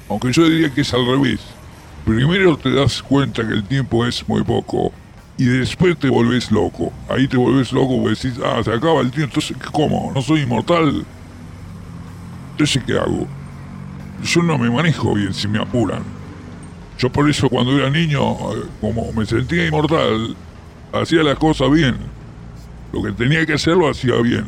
Aunque 0.08 0.32
yo 0.32 0.48
diría 0.48 0.72
que 0.72 0.82
es 0.82 0.94
al 0.94 1.04
revés. 1.04 1.40
Primero 2.06 2.56
te 2.58 2.72
das 2.72 3.02
cuenta 3.02 3.48
que 3.48 3.56
el 3.56 3.64
tiempo 3.64 4.06
es 4.06 4.28
muy 4.30 4.44
poco 4.44 4.92
y 5.36 5.46
después 5.46 5.98
te 5.98 6.10
volvés 6.10 6.52
loco. 6.52 6.94
Ahí 7.10 7.28
te 7.28 7.38
volvés 7.38 7.74
loco 7.74 8.04
porque 8.04 8.10
decís, 8.10 8.40
ah, 8.46 8.62
se 8.64 8.72
acaba 8.72 9.02
el 9.02 9.10
tiempo, 9.10 9.40
entonces, 9.40 9.58
¿cómo? 9.72 10.12
¿No 10.14 10.22
soy 10.22 10.42
inmortal? 10.42 11.06
Entonces, 12.52 12.84
¿qué 12.86 13.00
hago? 13.00 13.28
Yo 14.24 14.44
no 14.44 14.60
me 14.60 14.70
manejo 14.70 15.16
bien 15.16 15.34
si 15.34 15.48
me 15.48 15.58
apuran. 15.58 16.04
Yo 17.00 17.12
por 17.12 17.28
eso 17.28 17.50
cuando 17.50 17.76
era 17.76 17.90
niño, 17.90 18.22
eh, 18.54 18.66
como 18.80 19.12
me 19.14 19.26
sentía 19.26 19.66
inmortal, 19.66 20.36
hacía 20.94 21.24
las 21.24 21.40
cosas 21.40 21.72
bien. 21.72 22.21
Lo 22.92 23.02
que 23.02 23.12
tenía 23.12 23.46
que 23.46 23.54
hacer 23.54 23.76
lo 23.76 23.90
hacía 23.90 24.16
bien. 24.22 24.46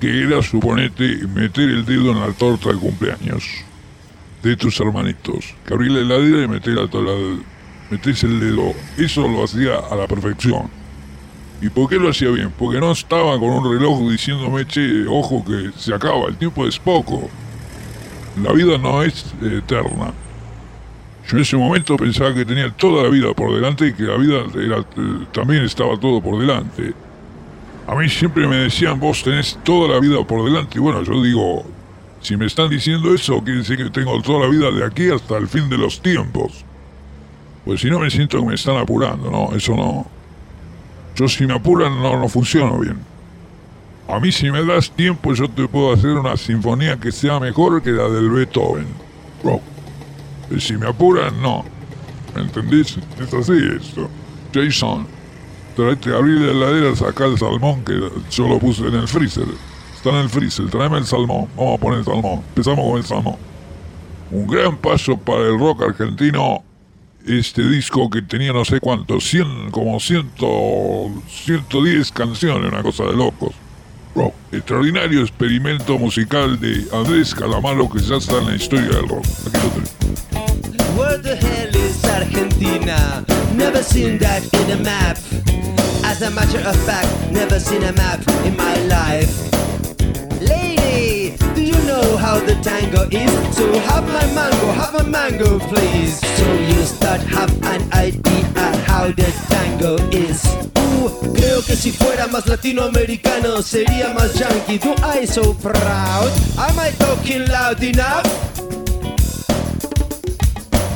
Que 0.00 0.22
era, 0.22 0.42
suponete, 0.42 1.26
meter 1.34 1.68
el 1.68 1.84
dedo 1.84 2.12
en 2.12 2.20
la 2.20 2.32
torta 2.32 2.70
de 2.70 2.78
cumpleaños. 2.78 3.44
de 4.42 4.56
tus 4.56 4.78
hermanitos. 4.78 5.54
Que 5.66 5.74
abrí 5.74 5.88
la 5.88 6.00
heladera 6.00 6.44
y 6.44 6.48
meter, 6.48 6.74
la, 6.74 6.86
metés 7.90 8.22
el 8.22 8.38
dedo. 8.38 8.72
Eso 8.96 9.26
lo 9.26 9.44
hacía 9.44 9.78
a 9.90 9.96
la 9.96 10.06
perfección. 10.06 10.70
¿Y 11.60 11.68
por 11.70 11.88
qué 11.88 11.96
lo 11.96 12.08
hacía 12.08 12.30
bien? 12.30 12.52
Porque 12.56 12.78
no 12.78 12.92
estaba 12.92 13.38
con 13.38 13.50
un 13.50 13.72
reloj 13.72 14.08
diciéndome, 14.08 14.64
che, 14.66 15.06
ojo 15.08 15.44
que 15.44 15.72
se 15.76 15.92
acaba, 15.92 16.28
el 16.28 16.36
tiempo 16.36 16.66
es 16.66 16.78
poco. 16.78 17.28
La 18.42 18.52
vida 18.52 18.78
no 18.78 19.02
es 19.02 19.34
eterna. 19.42 20.12
Yo 21.28 21.36
en 21.36 21.42
ese 21.42 21.56
momento 21.56 21.96
pensaba 21.96 22.32
que 22.32 22.44
tenía 22.44 22.70
toda 22.70 23.02
la 23.02 23.08
vida 23.10 23.34
por 23.34 23.54
delante 23.54 23.88
y 23.88 23.92
que 23.92 24.04
la 24.04 24.16
vida 24.16 24.44
eh, 24.54 25.26
también 25.32 25.64
estaba 25.64 25.98
todo 25.98 26.22
por 26.22 26.38
delante. 26.38 26.94
A 27.88 27.94
mí 27.94 28.06
siempre 28.06 28.46
me 28.46 28.56
decían, 28.56 29.00
vos 29.00 29.22
tenés 29.22 29.58
toda 29.64 29.88
la 29.88 29.98
vida 29.98 30.22
por 30.22 30.44
delante. 30.44 30.76
Y 30.76 30.80
bueno, 30.80 31.02
yo 31.02 31.22
digo, 31.22 31.64
si 32.20 32.36
me 32.36 32.44
están 32.44 32.68
diciendo 32.68 33.14
eso, 33.14 33.42
quiere 33.42 33.60
decir 33.60 33.78
que 33.78 33.88
tengo 33.88 34.20
toda 34.20 34.40
la 34.40 34.48
vida 34.48 34.70
de 34.70 34.84
aquí 34.84 35.08
hasta 35.10 35.38
el 35.38 35.48
fin 35.48 35.70
de 35.70 35.78
los 35.78 36.02
tiempos. 36.02 36.66
Pues 37.64 37.80
si 37.80 37.88
no 37.88 37.98
me 37.98 38.10
siento 38.10 38.40
que 38.40 38.44
me 38.44 38.56
están 38.56 38.76
apurando, 38.76 39.30
no, 39.30 39.56
eso 39.56 39.74
no. 39.74 40.06
Yo 41.16 41.28
si 41.28 41.46
me 41.46 41.54
apuran 41.54 42.02
no, 42.02 42.18
no 42.18 42.28
funciono 42.28 42.78
bien. 42.78 42.98
A 44.06 44.20
mí 44.20 44.32
si 44.32 44.50
me 44.50 44.62
das 44.66 44.90
tiempo 44.90 45.32
yo 45.32 45.48
te 45.48 45.66
puedo 45.66 45.94
hacer 45.94 46.10
una 46.10 46.36
sinfonía 46.36 46.98
que 46.98 47.10
sea 47.10 47.40
mejor 47.40 47.82
que 47.82 47.92
la 47.92 48.06
del 48.10 48.28
Beethoven. 48.28 48.86
Bro. 49.42 49.62
Y 50.50 50.60
si 50.60 50.76
me 50.76 50.88
apuran, 50.88 51.40
no. 51.40 51.64
¿Me 52.34 52.42
entendés? 52.42 52.98
Es 53.18 53.32
así 53.32 53.58
esto. 53.80 54.10
Jason, 54.52 55.06
tráete, 55.78 56.12
abrí 56.12 56.36
la 56.40 56.50
heladera, 56.50 56.96
saca 56.96 57.24
el 57.26 57.38
salmón 57.38 57.84
que 57.84 57.94
yo 58.32 58.48
lo 58.48 58.58
puse 58.58 58.82
en 58.88 58.94
el 58.94 59.06
freezer. 59.06 59.46
Está 59.94 60.10
en 60.10 60.16
el 60.16 60.28
freezer, 60.28 60.68
tráeme 60.68 60.98
el 60.98 61.06
salmón. 61.06 61.48
Vamos 61.56 61.78
a 61.78 61.80
poner 61.80 61.98
el 62.00 62.04
salmón. 62.04 62.42
Empezamos 62.48 62.84
con 62.84 62.98
el 62.98 63.04
salmón. 63.04 63.36
Un 64.32 64.46
gran 64.48 64.76
paso 64.76 65.16
para 65.16 65.42
el 65.42 65.58
rock 65.58 65.82
argentino. 65.82 66.64
Este 67.24 67.62
disco 67.62 68.10
que 68.10 68.22
tenía 68.22 68.52
no 68.52 68.64
sé 68.64 68.80
cuántos, 68.80 69.28
100, 69.28 69.70
como 69.70 70.00
100, 70.00 70.30
110 71.28 72.12
canciones, 72.12 72.72
una 72.72 72.82
cosa 72.82 73.04
de 73.04 73.12
locos. 73.12 73.54
Rock. 74.16 74.34
Extraordinario 74.50 75.20
experimento 75.20 75.98
musical 75.98 76.58
de 76.58 76.86
Andrés 76.92 77.34
Calamaro 77.34 77.88
que 77.88 78.00
ya 78.00 78.16
está 78.16 78.38
en 78.38 78.46
la 78.46 78.56
historia 78.56 78.88
del 78.88 79.08
rock. 79.08 79.24
Aquí 79.46 79.58
lo 79.62 79.68
tenemos. 79.68 79.92
Where 80.96 81.18
the 81.22 81.36
hell 81.36 81.76
is 81.76 82.04
Argentina? 82.04 83.24
Never 83.54 83.84
seen 83.84 84.18
that 84.18 84.42
in 84.54 84.72
a 84.72 84.82
map. 84.82 85.18
As 86.18 86.22
a 86.22 86.30
matter 86.32 86.58
of 86.68 86.74
fact, 86.84 87.30
never 87.30 87.60
seen 87.60 87.84
a 87.84 87.92
map 87.92 88.18
in 88.44 88.56
my 88.56 88.74
life. 88.90 89.30
Lady, 90.40 91.36
do 91.54 91.62
you 91.62 91.78
know 91.86 92.16
how 92.16 92.40
the 92.40 92.56
tango 92.60 93.06
is? 93.08 93.30
So 93.56 93.78
have 93.78 94.04
my 94.08 94.26
mango, 94.34 94.72
have 94.72 94.96
a 94.96 95.04
mango, 95.04 95.60
please. 95.60 96.18
So 96.18 96.54
you 96.54 96.82
start 96.82 97.20
have 97.20 97.54
an 97.62 97.92
idea 97.92 98.42
how 98.88 99.12
the 99.12 99.30
tango 99.46 99.94
is. 100.10 100.44
Uh, 100.74 101.08
creo 101.36 101.64
que 101.64 101.76
si 101.76 101.92
fuera 101.92 102.26
más 102.26 102.48
latinoamericano 102.48 103.62
sería 103.62 104.12
más 104.12 104.34
yankee. 104.34 104.78
Do 104.78 104.96
I 105.00 105.24
so 105.24 105.54
proud? 105.54 106.32
Am 106.58 106.80
I 106.80 106.90
talking 106.98 107.46
loud 107.46 107.80
enough? 107.80 108.67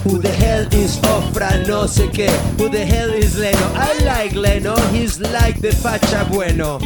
Who 0.04 0.18
the 0.18 0.30
hell 0.30 0.66
is 0.72 0.98
Ofra? 1.02 1.64
No 1.66 1.86
sé 1.86 2.10
qué. 2.10 2.28
Who 2.58 2.68
the 2.68 2.84
hell 2.84 3.10
is 3.10 3.38
Leno? 3.38 3.72
I 3.74 3.92
like 4.04 4.34
Leno, 4.34 4.76
he's 4.90 5.20
like 5.20 5.60
the 5.60 5.70
facha 5.72 6.24
bueno. 6.24 6.78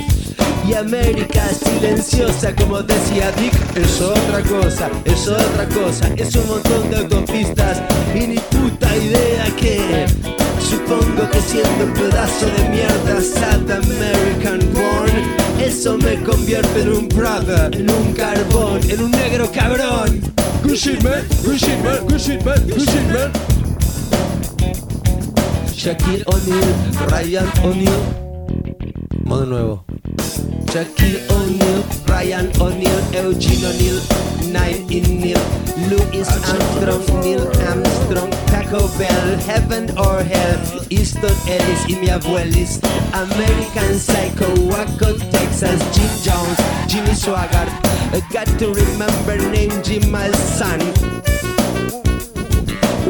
Y 0.68 0.74
América 0.74 1.48
silenciosa, 1.48 2.54
como 2.54 2.82
decía 2.82 3.30
Dick, 3.32 3.54
es 3.76 4.00
otra 4.00 4.42
cosa, 4.42 4.90
es 5.04 5.28
otra 5.28 5.66
cosa, 5.68 6.08
es 6.16 6.34
un 6.34 6.46
montón 6.48 6.90
de 6.90 6.96
autopistas 6.98 7.80
y 8.14 8.26
ni 8.26 8.38
puta 8.38 8.94
idea 8.96 9.46
que. 9.56 10.06
Supongo 10.60 11.30
que 11.30 11.40
siendo 11.40 11.84
un 11.84 11.92
pedazo 11.94 12.46
de 12.46 12.68
mierda 12.70 13.20
South 13.20 13.70
American 13.70 14.58
born, 14.74 15.45
eso 15.60 15.96
me 15.98 16.22
convierte 16.22 16.82
en 16.82 16.92
un 16.92 17.08
brother, 17.08 17.74
en 17.74 17.90
un 17.90 18.12
carbón, 18.12 18.80
en 18.88 19.02
un 19.02 19.10
negro 19.10 19.50
cabrón. 19.52 20.20
Good 20.62 20.74
shit, 20.74 21.02
man. 21.02 21.24
Good 21.44 21.58
shit, 21.58 21.82
man. 21.82 22.06
Good 22.06 22.18
shit, 22.18 22.44
man. 22.44 22.66
Man. 23.12 23.32
Shaquille 25.74 26.24
O'Neal, 26.26 27.08
Ryan 27.10 27.46
O'Neal. 27.62 28.02
Modo 29.24 29.46
nuevo. 29.46 29.84
Shaquille 30.72 31.20
O'Neal, 31.30 31.84
Ryan 32.16 32.48
O'Neal, 32.62 33.00
Eugene 33.12 33.66
O'Neal, 33.66 34.00
Nine 34.48 34.90
in 34.90 35.20
Neil, 35.20 35.42
Louis 35.90 36.24
Armstrong, 36.48 37.04
Neil 37.20 37.44
Armstrong, 37.68 38.30
Taco 38.48 38.88
Bell, 38.96 39.36
Heaven 39.44 39.90
or 39.98 40.22
Hell, 40.22 40.56
Easton 40.88 41.36
Ellis 41.46 41.84
y 41.86 41.96
mi 42.00 42.08
abuelis, 42.08 42.80
American 43.12 43.98
Psycho, 44.00 44.48
Waco, 44.64 45.12
Texas, 45.30 45.78
Jim 45.92 46.08
Jones, 46.24 46.58
Jimmy 46.88 47.12
Swaggart, 47.12 47.68
got 48.32 48.48
to 48.58 48.72
remember 48.72 49.36
name 49.50 49.82
Jim 49.82 50.10
my 50.10 50.30
son. 50.56 50.80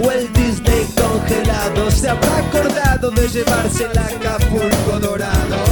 Walt 0.02 0.28
Disney 0.34 0.84
congelado 0.98 1.92
se 1.92 2.08
habrá 2.08 2.38
acordado 2.38 3.12
de 3.12 3.28
llevarse 3.28 3.84
el 3.84 3.96
Acapulco 3.96 4.98
dorado. 4.98 5.65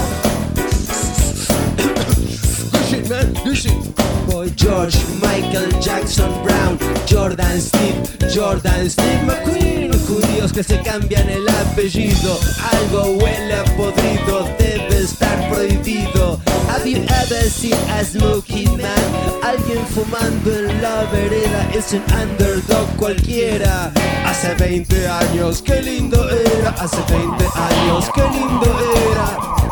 George, 4.65 4.97
Michael 5.21 5.69
Jackson 5.79 6.33
Brown, 6.43 6.79
Jordan 7.07 7.61
Steve, 7.61 8.01
Jordan 8.35 8.89
Steve 8.89 9.23
McQueen. 9.27 9.93
Judíos 10.09 10.55
que 10.55 10.63
se 10.63 10.81
cambian 10.81 11.29
el 11.29 11.47
apellido. 11.47 12.39
Algo 12.73 13.19
huele 13.19 13.55
a 13.57 13.65
podrido, 13.77 14.49
debe 14.59 15.03
estar 15.03 15.51
prohibido. 15.51 16.41
Have 16.71 16.87
you 16.87 16.97
ever 16.97 17.43
seen 17.51 17.77
a 17.91 18.03
smoking 18.05 18.81
man? 18.81 19.43
Alguien 19.43 19.85
fumando 19.89 20.51
en 20.51 20.81
la 20.81 21.05
vereda 21.13 21.69
es 21.75 21.93
un 21.93 22.03
underdog 22.19 22.89
cualquiera. 22.97 23.93
Hace 24.25 24.55
20 24.55 25.07
años, 25.07 25.61
qué 25.61 25.83
lindo 25.83 26.27
era. 26.31 26.71
Hace 26.71 27.03
20 27.11 27.45
años, 27.45 28.11
qué 28.15 28.23
lindo 28.23 28.81
era. 29.13 29.64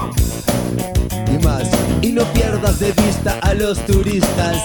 No 2.12 2.24
pierdas 2.34 2.78
de 2.78 2.92
vista 2.92 3.38
a 3.40 3.54
los 3.54 3.78
turistas. 3.86 4.56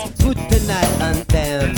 The 0.50 0.60
night 0.68 1.02
on 1.02 1.24
them. 1.28 1.74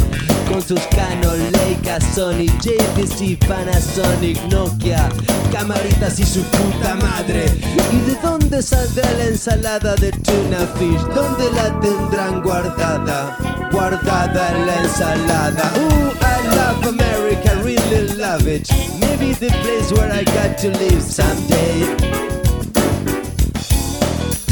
Con 0.47 0.61
sus 0.63 0.82
Canon, 0.88 1.39
Leica, 1.51 1.99
Sony, 2.01 2.47
JVC, 2.59 3.38
Panasonic, 3.47 4.41
Nokia, 4.49 5.09
camaritas 5.51 6.20
y 6.20 6.26
su 6.26 6.41
puta 6.41 6.95
madre. 6.95 7.45
¿Y 7.91 8.09
de 8.09 8.15
dónde 8.22 8.63
saldrá 8.63 9.11
la 9.13 9.26
ensalada 9.26 9.95
de 9.95 10.11
tuna 10.11 10.65
fish? 10.80 11.01
¿Dónde 11.13 11.51
la 11.51 11.80
tendrán 11.80 12.41
guardada? 12.41 13.38
Guardada 13.72 14.49
en 14.55 14.65
la 14.65 14.82
ensalada. 14.82 15.72
Ooh, 15.78 16.11
I 16.20 16.55
love 16.55 16.88
America, 16.88 17.61
really 17.63 18.15
love 18.15 18.47
it. 18.47 18.67
Maybe 18.99 19.34
the 19.34 19.53
place 19.61 19.91
where 19.91 20.11
I 20.11 20.24
got 20.24 20.57
to 20.59 20.70
live 20.70 21.03
someday. 21.03 22.38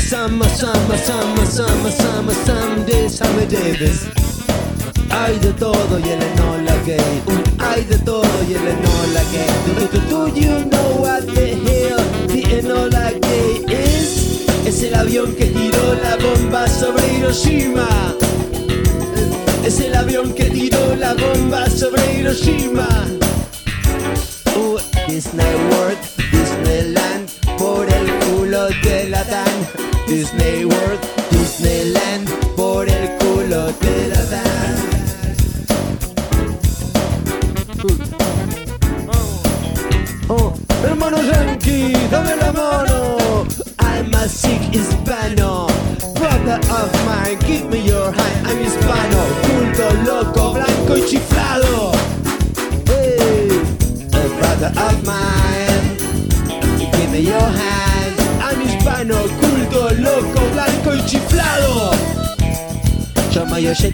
Summer, 0.08 0.48
summer, 0.48 0.98
summer, 0.98 1.46
summer, 1.46 1.92
summer, 1.92 2.34
someday, 2.34 3.10
Sammy 3.10 3.46
Davis. 3.46 4.08
Hay 5.10 5.38
de 5.40 5.52
todo 5.52 6.00
y 6.00 6.04
el 6.04 6.24
enola 6.24 6.78
gay. 6.86 7.22
Hay 7.60 7.84
de 7.84 7.98
todo 7.98 8.24
y 8.48 8.54
el 8.54 8.68
enola 8.70 9.22
gay. 9.34 9.50
Do, 9.66 10.00
do, 10.00 10.00
do, 10.08 10.34
you 10.34 10.64
know 10.70 11.02
what 11.02 11.24
the 11.26 11.56
hell 11.56 12.00
the 12.28 12.42
enola 12.58 13.12
gay 13.20 13.66
is? 13.68 14.48
Es 14.66 14.82
el 14.82 14.96
avión 14.96 15.36
que 15.36 15.48
tiró 15.48 15.96
la 16.02 16.16
bomba 16.16 16.70
sobre 16.70 17.06
Hiroshima. 17.18 18.16
Es 19.66 19.82
el 19.82 19.94
avión 19.94 20.34
que 20.34 20.46
tiró 20.46 20.96
la 20.96 21.16
bomba 21.16 21.70
sobre 21.70 22.02
Hiroshima. 22.14 22.88
Uh, 24.56 24.80
Disney 25.10 25.54
World, 25.70 26.00
Disneyland, 26.32 27.30
por 27.58 27.86
el 27.90 28.10
culo 28.20 28.70
de 28.84 29.10
la 29.10 29.22
Dan. 29.26 29.97
Disney 30.08 30.64
World, 30.64 31.00
Disneyland, 31.32 32.30
por 32.56 32.88
el 32.88 33.10
culo 33.18 33.68
de 33.82 34.08
la 34.08 34.24
Dan. 34.32 34.76
Oh, 40.30 40.54
hermano 40.84 41.18
Yankee, 41.22 41.94
dame 42.10 42.36
la 42.38 42.54
mano. 42.54 43.46
I'm 43.80 44.14
a 44.14 44.30
sick 44.30 44.62
hispano, 44.72 45.68
brother 46.16 46.60
of 46.72 46.90
mine, 47.06 47.38
give 47.46 47.70
me 47.70 47.80
your 47.86 48.12
hand. 48.14 48.48
I'm 48.48 48.60
hispano, 48.64 49.26
culto, 49.44 49.92
loco, 50.06 50.54
blanco 50.54 50.96
y 50.98 51.02
chiflado. 51.06 51.92
Hey, 52.86 53.50
a 54.14 54.28
brother 54.40 54.72
of 54.78 55.04
mine, 55.06 55.98
give 56.94 57.12
me 57.12 57.20
your 57.24 57.42
hand. 57.42 58.16
I'm 58.42 58.62
hispano, 58.62 59.16
culto, 59.40 59.47
loco, 60.22 60.42
blanco 60.54 60.96
y 60.96 61.06
chiflado. 61.06 61.92
Your 63.60 63.74
shit, 63.74 63.94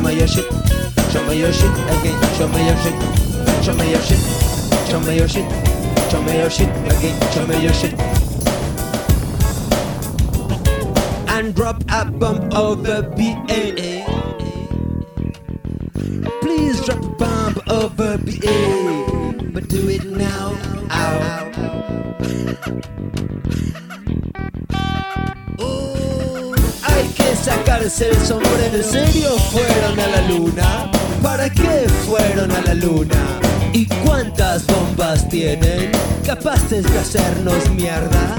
me 0.00 0.14
your 0.14 0.26
shit, 0.26 0.46
me 1.26 1.38
your 1.38 1.52
shit 1.52 1.70
again. 1.94 2.16
Me 2.52 2.66
your 2.66 2.76
shit. 2.82 2.94
Me 3.76 3.90
your 3.90 4.00
shit. 4.00 4.18
Me 5.06 5.16
your 5.16 5.28
shit. 5.28 5.46
Your 6.12 6.50
shit 6.50 6.68
again. 6.68 7.48
Me 7.48 7.62
your 7.62 7.74
shit. 7.74 7.94
And 11.28 11.54
drop 11.54 11.82
a 11.90 12.04
bomb 12.06 12.52
over 12.54 13.02
BA. 13.02 14.04
Please 16.40 16.80
drop 16.84 17.04
a 17.04 17.08
bomb 17.08 17.54
over 17.68 18.18
BA. 18.18 19.52
But 19.52 19.68
do 19.68 19.88
it 19.88 20.04
now. 20.04 20.54
Ow. 20.90 21.48
El 27.80 28.16
sombrero. 28.16 28.76
¿En 28.76 28.82
serio 28.82 29.30
fueron 29.50 30.00
a 30.00 30.06
la 30.08 30.28
luna? 30.28 30.90
¿Para 31.22 31.48
qué 31.48 31.88
fueron 32.06 32.50
a 32.50 32.60
la 32.62 32.74
luna? 32.74 33.38
¿Y 33.72 33.86
cuántas 34.04 34.66
bombas 34.66 35.28
tienen? 35.28 35.92
Capaces 36.26 36.90
de 36.90 36.98
hacernos 36.98 37.70
mierda. 37.70 38.36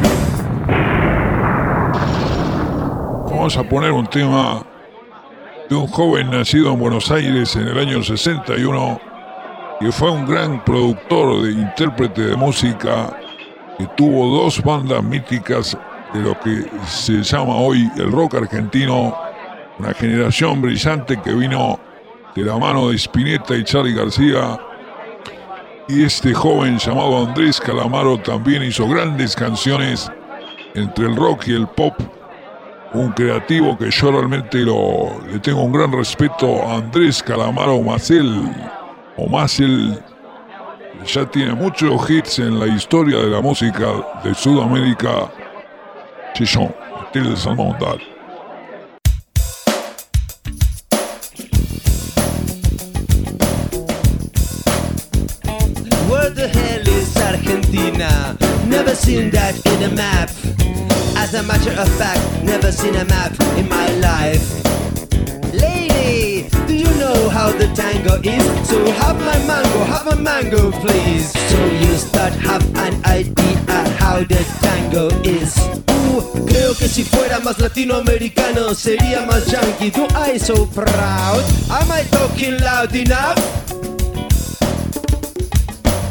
Vamos 3.29 3.55
a 3.55 3.63
poner 3.63 3.91
un 3.91 4.07
tema 4.07 4.65
de 5.69 5.75
un 5.75 5.87
joven 5.87 6.31
nacido 6.31 6.73
en 6.73 6.79
Buenos 6.79 7.09
Aires 7.09 7.55
en 7.55 7.67
el 7.67 7.79
año 7.79 8.03
61 8.03 8.99
que 9.79 9.91
fue 9.93 10.11
un 10.11 10.25
gran 10.25 10.63
productor 10.65 11.43
de 11.43 11.53
intérprete 11.53 12.21
de 12.21 12.35
música 12.35 13.17
que 13.77 13.87
tuvo 13.95 14.41
dos 14.41 14.61
bandas 14.61 15.01
míticas 15.01 15.77
de 16.13 16.19
lo 16.19 16.37
que 16.41 16.65
se 16.85 17.23
llama 17.23 17.55
hoy 17.55 17.89
el 17.95 18.11
rock 18.11 18.35
argentino, 18.35 19.15
una 19.79 19.93
generación 19.93 20.61
brillante 20.61 21.19
que 21.21 21.33
vino 21.33 21.79
de 22.35 22.43
la 22.43 22.57
mano 22.57 22.89
de 22.89 22.95
Spinetta 22.95 23.55
y 23.55 23.63
Charlie 23.63 23.95
García. 23.95 24.59
Y 25.87 26.03
este 26.03 26.33
joven 26.33 26.77
llamado 26.77 27.25
Andrés 27.25 27.59
Calamaro 27.59 28.19
también 28.19 28.61
hizo 28.61 28.87
grandes 28.87 29.35
canciones 29.35 30.11
entre 30.75 31.05
el 31.05 31.15
rock 31.15 31.47
y 31.47 31.53
el 31.53 31.67
pop. 31.67 31.93
Un 32.93 33.11
creativo 33.11 33.77
que 33.77 33.89
yo 33.89 34.11
realmente 34.11 34.59
lo, 34.59 35.21
le 35.31 35.39
tengo 35.39 35.63
un 35.63 35.71
gran 35.71 35.91
respeto 35.91 36.63
a 36.67 36.75
Andrés 36.75 37.23
Calamaro 37.23 37.81
Macel. 37.81 38.51
O 39.17 39.27
Macel 39.27 39.99
ya 41.05 41.25
tiene 41.25 41.53
muchos 41.53 42.09
hits 42.09 42.39
en 42.39 42.59
la 42.59 42.67
historia 42.67 43.17
de 43.17 43.27
la 43.27 43.41
música 43.41 43.87
de 44.23 44.33
Sudamérica. 44.35 45.31
Chichón, 46.33 46.73
estilo 47.05 47.35
a 61.39 61.43
matter 61.43 61.71
of 61.79 61.87
fact, 61.97 62.43
never 62.43 62.69
seen 62.69 62.95
a 62.95 63.05
map 63.05 63.31
in 63.55 63.67
my 63.69 63.87
life. 63.99 64.43
Lady, 65.53 66.49
do 66.67 66.75
you 66.75 66.91
know 66.99 67.29
how 67.29 67.49
the 67.51 67.67
tango 67.73 68.19
is? 68.21 68.43
So 68.67 68.77
have 68.91 69.17
my 69.21 69.37
mango, 69.47 69.79
have 69.85 70.07
a 70.07 70.17
mango, 70.17 70.71
please. 70.71 71.31
So 71.49 71.65
you 71.65 71.95
start 71.95 72.33
have 72.33 72.63
an 72.75 72.93
idea 73.05 73.55
how 73.99 74.19
the 74.19 74.43
tango 74.59 75.07
is. 75.23 75.57
Uh, 75.87 76.19
creo 76.45 76.77
que 76.77 76.89
si 76.89 77.03
fuera 77.03 77.39
más 77.39 77.57
latinoamericano 77.59 78.75
sería 78.75 79.25
más 79.25 79.45
yankee. 79.45 79.91
Do 79.91 80.07
I 80.15 80.37
so 80.37 80.65
proud? 80.65 81.43
Am 81.71 81.89
I 81.89 82.03
talking 82.11 82.57
loud 82.59 82.93
enough? 82.95 83.68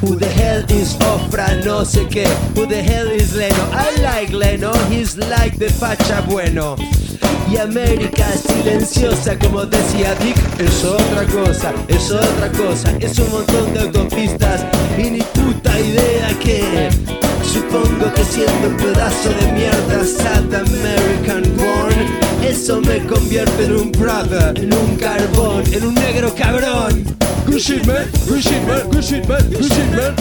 Who 0.00 0.14
the 0.14 0.28
hell 0.28 0.64
is 0.70 0.96
Ofra? 1.00 1.64
No 1.64 1.84
sé 1.84 2.06
qué. 2.08 2.24
Who 2.54 2.66
the 2.66 2.80
hell 2.80 3.10
is 3.10 3.34
Leno? 3.34 3.64
I 3.72 3.90
like 4.00 4.32
Leno, 4.32 4.72
he's 4.88 5.16
like 5.16 5.58
the 5.58 5.70
facha 5.70 6.20
bueno. 6.28 6.76
Y 7.50 7.56
América 7.56 8.26
silenciosa, 8.32 9.36
como 9.38 9.66
decía 9.66 10.14
Dick, 10.16 10.36
es 10.60 10.84
otra 10.84 11.24
cosa, 11.26 11.72
es 11.88 12.12
otra 12.12 12.48
cosa. 12.52 12.92
Es 13.00 13.18
un 13.18 13.30
montón 13.32 13.74
de 13.74 13.80
autopistas 13.80 14.64
y 14.96 15.10
ni 15.10 15.22
puta 15.22 15.80
idea 15.80 16.28
que. 16.38 16.90
Supongo 17.42 18.12
que 18.14 18.24
siendo 18.24 18.68
un 18.68 18.76
pedazo 18.76 19.30
de 19.30 19.52
mierda 19.52 20.04
South 20.04 20.54
American 20.54 21.42
born, 21.56 22.44
eso 22.44 22.80
me 22.82 23.04
convierte 23.06 23.64
en 23.64 23.74
un 23.74 23.92
brother, 23.92 24.56
en 24.58 24.72
un 24.72 24.96
carbón, 24.96 25.64
en 25.72 25.86
un 25.86 25.94
negro 25.94 26.32
cabrón. 26.36 27.27
Good 27.48 27.62
shit, 27.62 27.86
man. 27.86 28.06
Good 28.28 28.42
shit, 28.42 28.66
man. 28.66 28.90
Good 28.90 29.04
shit, 29.04 29.28
man. 29.28 29.50
Good 29.50 29.72
shit, 29.72 29.90
man. 29.96 30.14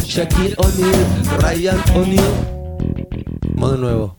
Shaquille 0.00 0.56
O'Neal, 0.56 1.00
Ryan 1.42 1.80
O'Neal. 1.94 2.32
Modo 3.56 3.76
nuevo. 3.76 4.16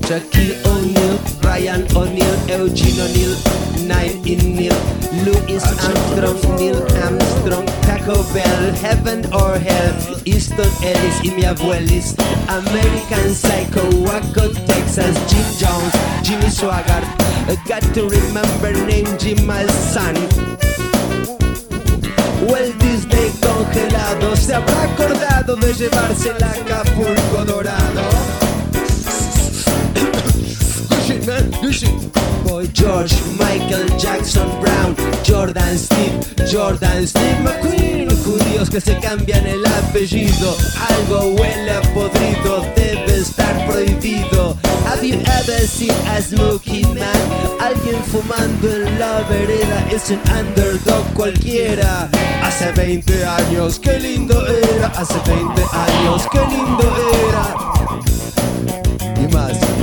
Shaquille 0.00 0.56
O'Neal, 0.64 1.09
Ryan 1.50 1.82
O'Neal, 1.96 2.36
Eugene 2.46 3.00
O'Neal, 3.00 3.34
Nine 3.82 4.22
in 4.24 4.54
Neil, 4.54 4.78
Louis 5.26 5.58
Armstrong, 5.82 6.38
Neil 6.56 6.78
Armstrong, 7.02 7.66
Taco 7.82 8.22
Bell, 8.32 8.72
Heaven 8.74 9.26
or 9.34 9.58
Hell, 9.58 9.90
Easton 10.24 10.70
Ellis 10.80 11.18
y 11.24 11.32
mi 11.34 11.42
abuelis, 11.42 12.14
American 12.46 13.34
Psycho, 13.34 13.82
Waco, 14.06 14.46
Texas, 14.64 15.18
Jim 15.26 15.44
Jones, 15.58 15.92
Jimmy 16.22 16.50
Swaggart, 16.54 17.04
got 17.66 17.82
to 17.94 18.08
remember 18.08 18.70
name 18.86 19.10
Jim 19.18 19.44
my 19.44 19.66
son. 19.90 20.14
Walt 22.46 22.78
Disney 22.78 23.32
congelado 23.42 24.36
se 24.36 24.54
habrá 24.54 24.84
acordado 24.84 25.56
de 25.56 25.74
llevarse 25.74 26.28
el 26.30 26.44
Acapulco 26.44 27.44
dorado. 27.44 28.39
Shit. 31.72 32.12
Boy 32.44 32.66
George, 32.72 33.14
Michael 33.38 33.86
Jackson 33.98 34.48
Brown, 34.60 34.94
Jordan 35.24 35.76
Steve, 35.76 36.20
Jordan 36.50 37.06
Steve 37.06 37.38
McQueen. 37.42 38.08
Judíos 38.24 38.68
que 38.68 38.80
se 38.80 38.98
cambian 38.98 39.46
el 39.46 39.64
apellido. 39.64 40.56
Algo 40.88 41.34
huele 41.36 41.70
a 41.70 41.82
podrido, 41.94 42.66
debe 42.76 43.16
estar 43.16 43.66
prohibido. 43.66 44.56
Have 44.86 45.02
you 45.06 45.20
ever 45.20 45.66
seen 45.66 45.94
a 46.08 46.20
smoking 46.20 46.94
man? 46.94 47.60
Alguien 47.60 48.02
fumando 48.04 48.68
en 48.68 48.98
la 48.98 49.22
vereda 49.28 49.86
es 49.90 50.10
un 50.10 50.20
underdog 50.38 51.04
cualquiera. 51.14 52.08
Hace 52.42 52.72
20 52.72 53.24
años, 53.24 53.78
qué 53.78 53.98
lindo 53.98 54.46
era. 54.46 54.88
Hace 54.88 55.18
20 55.26 55.62
años, 55.72 56.26
qué 56.32 56.40
lindo 56.40 56.96
era 57.28 57.70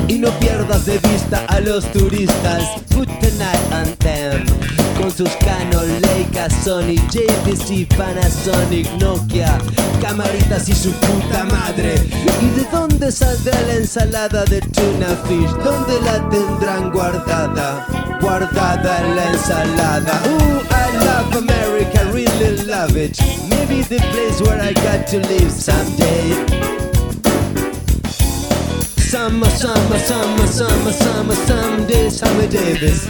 y 0.07 0.19
no 0.19 0.29
pierdas 0.39 0.85
de 0.85 0.97
vista 0.99 1.45
a 1.47 1.59
los 1.59 1.85
turistas. 1.91 2.63
The 3.21 3.31
night 3.37 3.73
on 3.73 3.95
them. 3.99 4.45
Con 4.97 5.11
sus 5.11 5.29
Canon, 5.37 6.01
Leica, 6.01 6.49
Sony, 6.49 6.95
JVC, 7.11 7.87
Panasonic, 7.95 8.87
Nokia, 8.99 9.57
camaritas 10.01 10.67
y 10.69 10.73
su 10.73 10.91
puta 10.91 11.43
madre. 11.45 11.95
¿Y 12.41 12.59
de 12.59 12.67
dónde 12.71 13.11
saldrá 13.11 13.59
la 13.61 13.73
ensalada 13.75 14.43
de 14.45 14.61
tuna 14.61 15.07
fish? 15.27 15.51
¿Dónde 15.63 16.01
la 16.01 16.29
tendrán 16.29 16.91
guardada? 16.91 17.85
Guardada 18.21 18.99
en 19.01 19.15
la 19.15 19.31
ensalada. 19.31 20.21
Ooh, 20.25 20.61
I 20.71 21.05
love 21.05 21.35
America, 21.37 22.03
really 22.11 22.63
love 22.65 22.97
it. 22.97 23.17
Maybe 23.49 23.83
the 23.83 23.99
place 24.11 24.41
where 24.41 24.61
I 24.61 24.73
got 24.73 25.07
to 25.07 25.19
live 25.19 25.51
someday. 25.51 26.76
Summer, 29.07 29.49
summer, 29.51 29.97
summer, 29.99 30.47
summer, 30.47 30.91
summer, 30.91 31.35
someday, 31.47 32.09
Sammy 32.09 32.45
Davis. 32.47 33.07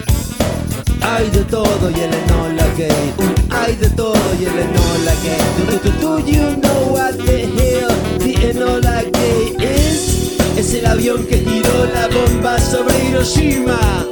Hay 1.01 1.27
de 1.31 1.43
todo 1.45 1.89
y 1.89 1.99
el 2.01 2.13
Enola 2.13 2.67
gay. 2.77 3.13
Hay 3.49 3.75
de 3.77 3.89
todo 3.89 4.13
y 4.39 4.45
el 4.45 4.59
Enola 4.59 5.13
gay. 5.23 5.41
Do, 5.57 5.65
do, 5.65 5.89
do, 5.89 6.21
do 6.21 6.31
you 6.31 6.55
know 6.57 6.93
what 6.93 7.17
the 7.17 7.47
hell 7.57 7.89
the 8.19 8.35
Enola 8.47 9.01
gay 9.11 9.55
is? 9.59 10.37
Es 10.55 10.71
el 10.75 10.85
avión 10.85 11.25
que 11.25 11.37
tiró 11.37 11.85
la 11.91 12.07
bomba 12.09 12.59
sobre 12.59 12.93
Hiroshima. 13.05 14.05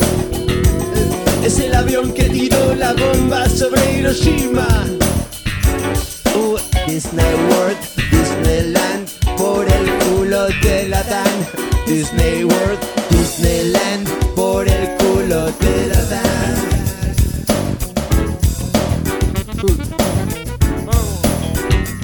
Es 1.44 1.60
el 1.60 1.76
avión 1.76 2.12
que 2.14 2.24
tiró 2.24 2.74
la 2.74 2.94
bomba 2.94 3.48
sobre 3.48 3.80
Hiroshima. 3.94 4.68
Uh, 6.34 6.58
Disney 6.88 7.36
World, 7.50 7.78
Disneyland, 8.10 8.85
Disney 12.06 12.44
World, 12.44 12.80
Disneyland, 13.10 14.08
por 14.36 14.68
el 14.68 14.96
culo 14.98 15.52
de 15.60 15.88
la 15.88 16.04
Dan. 16.06 16.56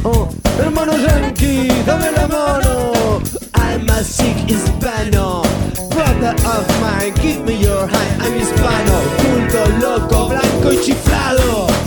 Oh, 0.04 0.28
hermano 0.58 0.98
Yankee, 0.98 1.68
dame 1.86 2.12
la 2.14 2.28
mano. 2.28 3.22
I'm 3.54 3.88
a 3.90 4.04
sick 4.04 4.38
hispano. 4.48 5.44
Brother 5.92 6.34
of 6.48 6.66
mine, 6.82 7.14
give 7.22 7.46
me 7.46 7.62
your 7.62 7.86
hand. 7.86 8.24
I'm 8.24 8.34
hispano. 8.34 9.02
Culto 9.22 9.70
loco, 9.80 10.30
blanco 10.30 10.74
y 10.74 10.78
chiflado. 10.82 11.81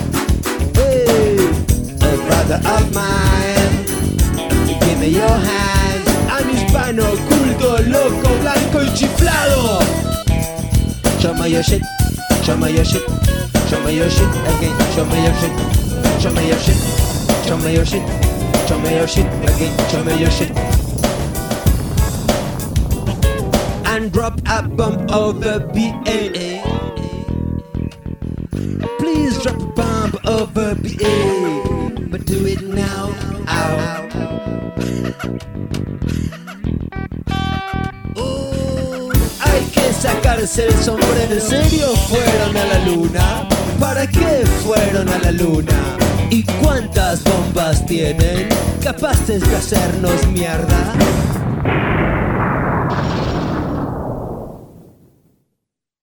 Show 11.24 11.32
me 11.32 11.48
your 11.48 11.62
shit, 11.62 11.80
show 12.42 12.54
me 12.58 12.74
your 12.74 12.84
shit, 12.84 13.00
show 13.70 13.82
me 13.82 13.96
your 13.96 14.10
shit. 14.10 14.28
Again, 14.28 14.76
show 14.92 15.06
me 15.06 15.24
your 15.24 15.32
shit, 15.40 16.20
show 16.20 16.30
me 16.30 16.48
your 16.48 16.58
shit, 16.58 16.76
show 17.46 17.56
me 17.56 17.72
your 17.72 17.86
shit, 17.86 18.68
show 18.68 18.78
me 18.78 18.94
your 18.94 19.08
shit. 19.08 19.24
Again, 19.24 19.88
show 19.88 20.04
me 20.04 20.20
your 20.20 20.30
shit. 20.30 20.50
And 23.86 24.12
drop 24.12 24.38
a 24.46 24.68
bomb 24.68 25.10
over 25.10 25.60
BA. 25.60 26.53
El 40.45 40.74
sombrero. 40.74 41.32
¿En 41.32 41.40
serio 41.40 41.86
fueron 42.07 42.55
a 42.55 42.64
la 42.66 42.78
luna? 42.84 43.49
¿Para 43.80 44.07
qué 44.07 44.45
fueron 44.62 45.09
a 45.09 45.18
la 45.18 45.32
luna? 45.32 45.97
¿Y 46.28 46.42
cuántas 46.62 47.24
bombas 47.24 47.86
tienen? 47.86 48.51
Capaces 48.82 49.40
de 49.40 49.57
hacernos 49.57 50.26
mierda. 50.26 50.92